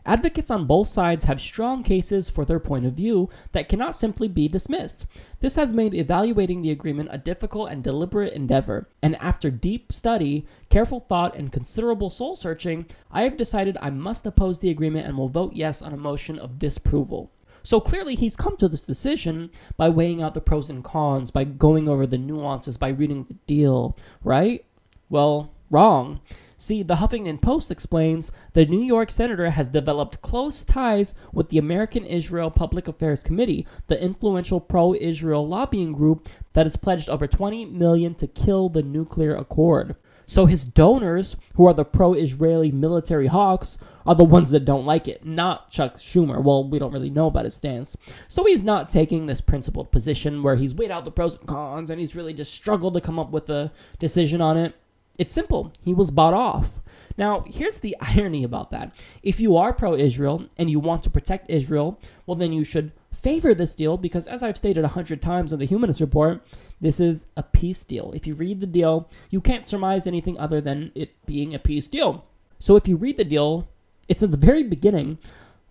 [0.06, 4.28] Advocates on both sides have strong cases for their point of view that cannot simply
[4.28, 5.08] be dismissed.
[5.40, 10.46] This has made evaluating the agreement a difficult and deliberate endeavor, and after deep study,
[10.70, 15.18] careful thought, and considerable soul searching, I have decided I must oppose the agreement and
[15.18, 17.32] will vote yes on a motion of disapproval.
[17.66, 21.46] So clearly, he's come to this decision by weighing out the pros and cons, by
[21.46, 24.64] going over the nuances, by reading the deal, right?
[25.10, 26.22] Well, wrong.
[26.58, 31.58] See, the Huffington Post explains the New York senator has developed close ties with the
[31.58, 37.66] American Israel Public Affairs Committee, the influential pro-Israel lobbying group that has pledged over 20
[37.66, 39.96] million to kill the nuclear accord.
[40.28, 45.08] So his donors, who are the pro-Israeli military hawks, are the ones that don't like
[45.08, 46.42] it, not Chuck Schumer.
[46.42, 47.98] Well, we don't really know about his stance.
[48.28, 51.90] So he's not taking this principled position where he's weighed out the pros and cons
[51.90, 54.76] and he's really just struggled to come up with a decision on it.
[55.18, 55.74] It's simple.
[55.82, 56.80] He was bought off.
[57.18, 58.96] Now, here's the irony about that.
[59.24, 62.92] If you are pro Israel and you want to protect Israel, well, then you should
[63.14, 66.46] favor this deal because, as I've stated a hundred times in the Humanist Report,
[66.82, 68.12] this is a peace deal.
[68.14, 71.88] If you read the deal, you can't surmise anything other than it being a peace
[71.88, 72.26] deal.
[72.60, 73.68] So if you read the deal,
[74.08, 75.18] it's at the very beginning.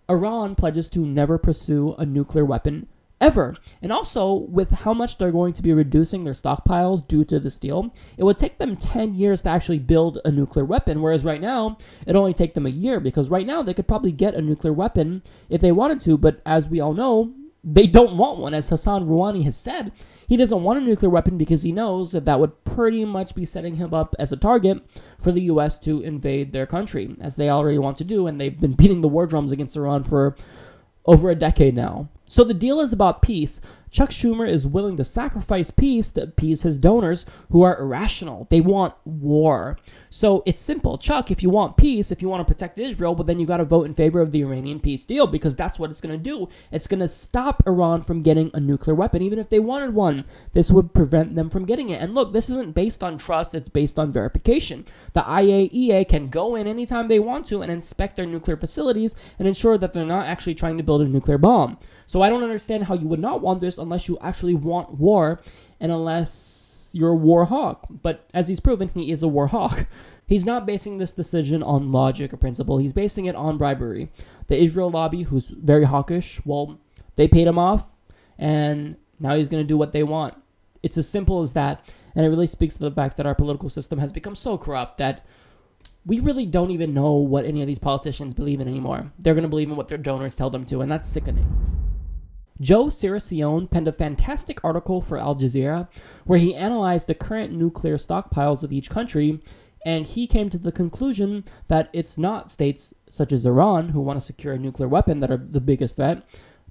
[0.09, 2.87] Iran pledges to never pursue a nuclear weapon
[3.21, 3.55] ever.
[3.81, 7.57] And also, with how much they're going to be reducing their stockpiles due to this
[7.57, 11.41] deal, it would take them 10 years to actually build a nuclear weapon, whereas right
[11.41, 14.41] now, it only take them a year, because right now they could probably get a
[14.41, 17.33] nuclear weapon if they wanted to, but as we all know,
[17.63, 19.91] they don't want one, as Hassan Rouhani has said.
[20.27, 23.45] He doesn't want a nuclear weapon because he knows that that would pretty much be
[23.45, 24.81] setting him up as a target
[25.19, 25.77] for the U.S.
[25.79, 29.07] to invade their country, as they already want to do, and they've been beating the
[29.07, 30.35] war drums against Iran for
[31.05, 32.09] over a decade now.
[32.27, 33.61] So the deal is about peace.
[33.95, 38.45] Chuck Schumer is willing to sacrifice peace to appease his donors who are irrational.
[38.49, 39.77] They want war.
[40.09, 40.97] So it's simple.
[40.97, 43.57] Chuck, if you want peace, if you want to protect Israel, but then you got
[43.57, 46.21] to vote in favor of the Iranian peace deal because that's what it's going to
[46.21, 46.49] do.
[46.73, 50.25] It's going to stop Iran from getting a nuclear weapon, even if they wanted one.
[50.51, 52.01] This would prevent them from getting it.
[52.01, 54.85] And look, this isn't based on trust, it's based on verification.
[55.13, 59.47] The IAEA can go in anytime they want to and inspect their nuclear facilities and
[59.47, 61.77] ensure that they're not actually trying to build a nuclear bomb.
[62.05, 65.41] So I don't understand how you would not want this unless you actually want war
[65.79, 67.87] and unless you're a war hawk.
[67.89, 69.85] But as he's proven, he is a war hawk.
[70.27, 72.79] He's not basing this decision on logic or principle.
[72.79, 74.09] He's basing it on bribery.
[74.47, 76.79] The Israel lobby, who's very hawkish, well,
[77.15, 77.91] they paid him off,
[78.35, 80.33] and now he's going to do what they want.
[80.81, 81.87] It's as simple as that.
[82.15, 84.97] And it really speaks to the fact that our political system has become so corrupt
[84.97, 85.25] that
[86.05, 89.11] we really don't even know what any of these politicians believe in anymore.
[89.19, 91.94] They're going to believe in what their donors tell them to, and that's sickening.
[92.61, 95.87] Joe Cirincione penned a fantastic article for Al Jazeera
[96.23, 99.41] where he analyzed the current nuclear stockpiles of each country,
[99.85, 104.19] and he came to the conclusion that it's not states such as Iran who want
[104.19, 106.23] to secure a nuclear weapon that are the biggest threat,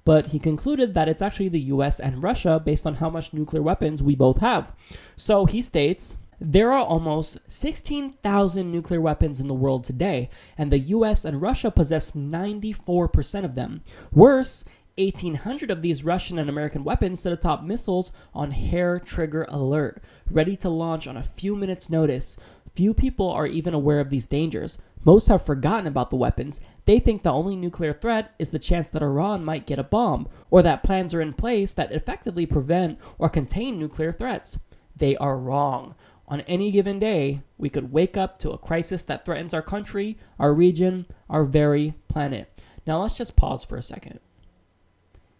[0.03, 3.61] but he concluded that it's actually the US and Russia based on how much nuclear
[3.61, 4.73] weapons we both have.
[5.15, 10.79] So he states there are almost 16,000 nuclear weapons in the world today, and the
[10.79, 13.81] US and Russia possess 94% of them.
[14.11, 14.65] Worse,
[14.97, 20.55] 1,800 of these Russian and American weapons sit atop missiles on hair trigger alert, ready
[20.55, 22.37] to launch on a few minutes' notice.
[22.73, 24.77] Few people are even aware of these dangers.
[25.03, 26.61] Most have forgotten about the weapons.
[26.85, 30.29] They think the only nuclear threat is the chance that Iran might get a bomb,
[30.49, 34.57] or that plans are in place that effectively prevent or contain nuclear threats.
[34.95, 35.95] They are wrong.
[36.27, 40.17] On any given day, we could wake up to a crisis that threatens our country,
[40.39, 42.49] our region, our very planet.
[42.87, 44.19] Now let's just pause for a second.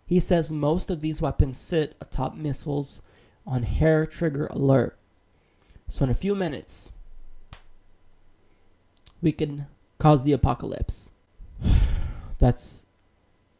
[0.05, 3.01] He says most of these weapons sit atop missiles
[3.45, 4.97] on hair trigger alert.
[5.89, 6.91] So in a few minutes,
[9.21, 11.09] we can cause the apocalypse.
[12.39, 12.85] that's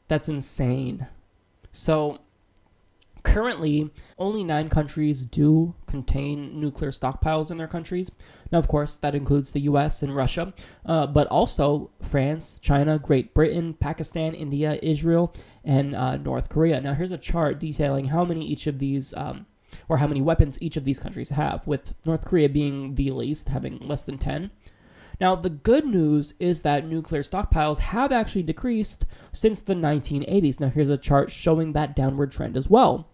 [0.08, 1.08] that's insane.
[1.72, 2.20] So
[3.26, 8.12] Currently, only nine countries do contain nuclear stockpiles in their countries.
[8.52, 10.54] Now, of course, that includes the US and Russia,
[10.86, 16.80] uh, but also France, China, Great Britain, Pakistan, India, Israel, and uh, North Korea.
[16.80, 19.14] Now, here's a chart detailing how many each of these.
[19.16, 19.48] Um,
[19.90, 23.50] or how many weapons each of these countries have, with North Korea being the least,
[23.50, 24.50] having less than 10.
[25.20, 30.60] Now, the good news is that nuclear stockpiles have actually decreased since the 1980s.
[30.62, 33.10] Now, here's a chart showing that downward trend as well.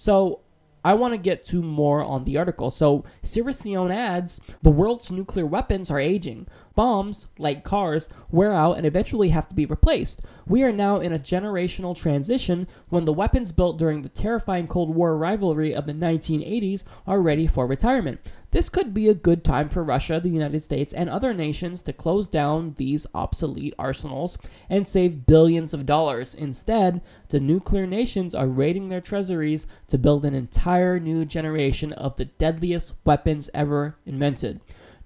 [0.00, 0.40] So,
[0.82, 2.70] I want to get to more on the article.
[2.70, 6.46] So, Cirincione adds the world's nuclear weapons are aging.
[6.74, 10.22] Bombs, like cars, wear out and eventually have to be replaced.
[10.46, 14.94] We are now in a generational transition when the weapons built during the terrifying Cold
[14.94, 18.20] War rivalry of the 1980s are ready for retirement.
[18.52, 21.92] This could be a good time for Russia, the United States, and other nations to
[21.92, 26.34] close down these obsolete arsenals and save billions of dollars.
[26.34, 32.16] Instead, the nuclear nations are raiding their treasuries to build an entire new generation of
[32.16, 34.60] the deadliest weapons ever invented.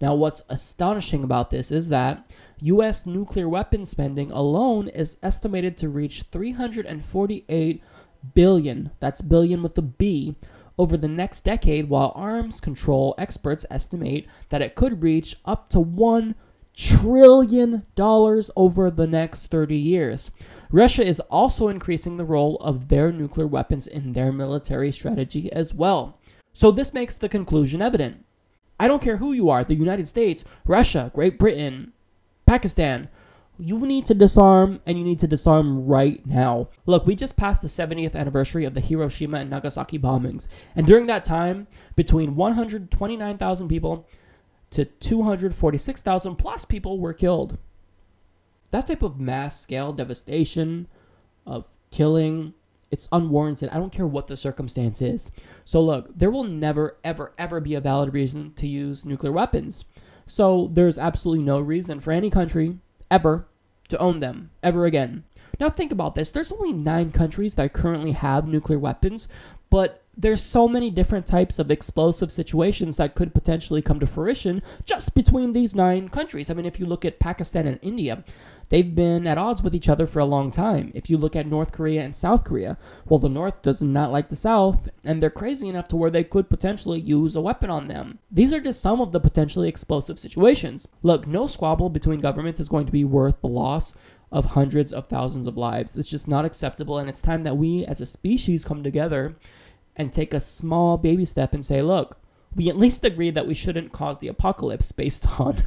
[0.05, 2.31] Now, what's astonishing about this is that
[2.61, 3.07] U.S.
[3.07, 7.83] nuclear weapons spending alone is estimated to reach 348
[8.35, 8.91] billion.
[9.01, 10.37] That's billion with a B
[10.77, 15.79] over the next decade, while arms control experts estimate that it could reach up to
[15.79, 16.35] $1
[16.77, 20.31] trillion over the next 30 years.
[20.71, 25.73] Russia is also increasing the role of their nuclear weapons in their military strategy as
[25.73, 26.21] well.
[26.53, 28.24] So, this makes the conclusion evident.
[28.79, 31.93] I don't care who you are the United States, Russia, Great Britain,
[32.47, 33.09] Pakistan
[33.59, 36.69] you need to disarm and you need to disarm right now.
[36.87, 40.49] Look, we just passed the 70th anniversary of the Hiroshima and Nagasaki bombings.
[40.75, 44.09] And during that time, between 129,000 people
[44.71, 47.59] to 246,000 plus people were killed.
[48.73, 50.89] That type of mass scale devastation,
[51.47, 52.55] of killing,
[52.95, 53.69] it's unwarranted.
[53.71, 55.31] I don't care what the circumstance is.
[55.65, 59.85] So, look, there will never, ever, ever be a valid reason to use nuclear weapons.
[60.25, 62.79] So, there's absolutely no reason for any country
[63.11, 63.47] ever
[63.89, 65.25] to own them ever again.
[65.61, 66.31] Now think about this.
[66.31, 69.29] There's only 9 countries that currently have nuclear weapons,
[69.71, 74.63] but there's so many different types of explosive situations that could potentially come to fruition
[74.85, 76.51] just between these 9 countries.
[76.51, 78.25] I mean, if you look at Pakistan and India,
[78.69, 80.91] They've been at odds with each other for a long time.
[80.95, 84.29] If you look at North Korea and South Korea, well, the North does not like
[84.29, 87.89] the South, and they're crazy enough to where they could potentially use a weapon on
[87.89, 88.19] them.
[88.31, 90.89] These are just some of the potentially explosive situations.
[91.03, 93.95] Look, no squabble between governments is going to be worth the loss
[94.33, 95.97] of hundreds of thousands of lives.
[95.97, 99.37] It's just not acceptable, and it's time that we as a species come together
[99.97, 102.19] and take a small baby step and say, look,
[102.55, 105.63] we at least agree that we shouldn't cause the apocalypse based on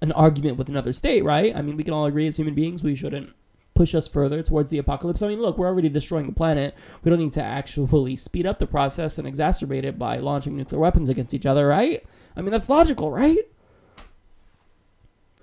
[0.00, 1.54] an argument with another state, right?
[1.54, 3.32] I mean, we can all agree as human beings we shouldn't
[3.74, 5.22] push us further towards the apocalypse.
[5.22, 6.74] I mean, look, we're already destroying the planet.
[7.04, 10.80] We don't need to actually speed up the process and exacerbate it by launching nuclear
[10.80, 12.04] weapons against each other, right?
[12.36, 13.38] I mean, that's logical, right?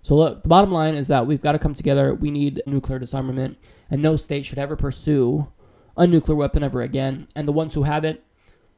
[0.01, 2.13] So, look, the bottom line is that we've got to come together.
[2.13, 3.57] We need nuclear disarmament,
[3.89, 5.47] and no state should ever pursue
[5.97, 7.27] a nuclear weapon ever again.
[7.35, 8.23] And the ones who have it,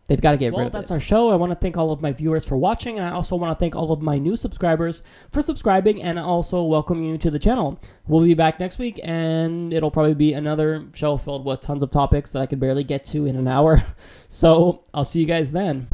[0.07, 0.93] They've got to get well, rid of that's it.
[0.93, 1.31] our show.
[1.31, 3.59] I want to thank all of my viewers for watching, and I also want to
[3.59, 7.79] thank all of my new subscribers for subscribing, and also welcome you to the channel.
[8.07, 11.91] We'll be back next week, and it'll probably be another show filled with tons of
[11.91, 13.83] topics that I could barely get to in an hour.
[14.29, 15.87] So I'll see you guys then.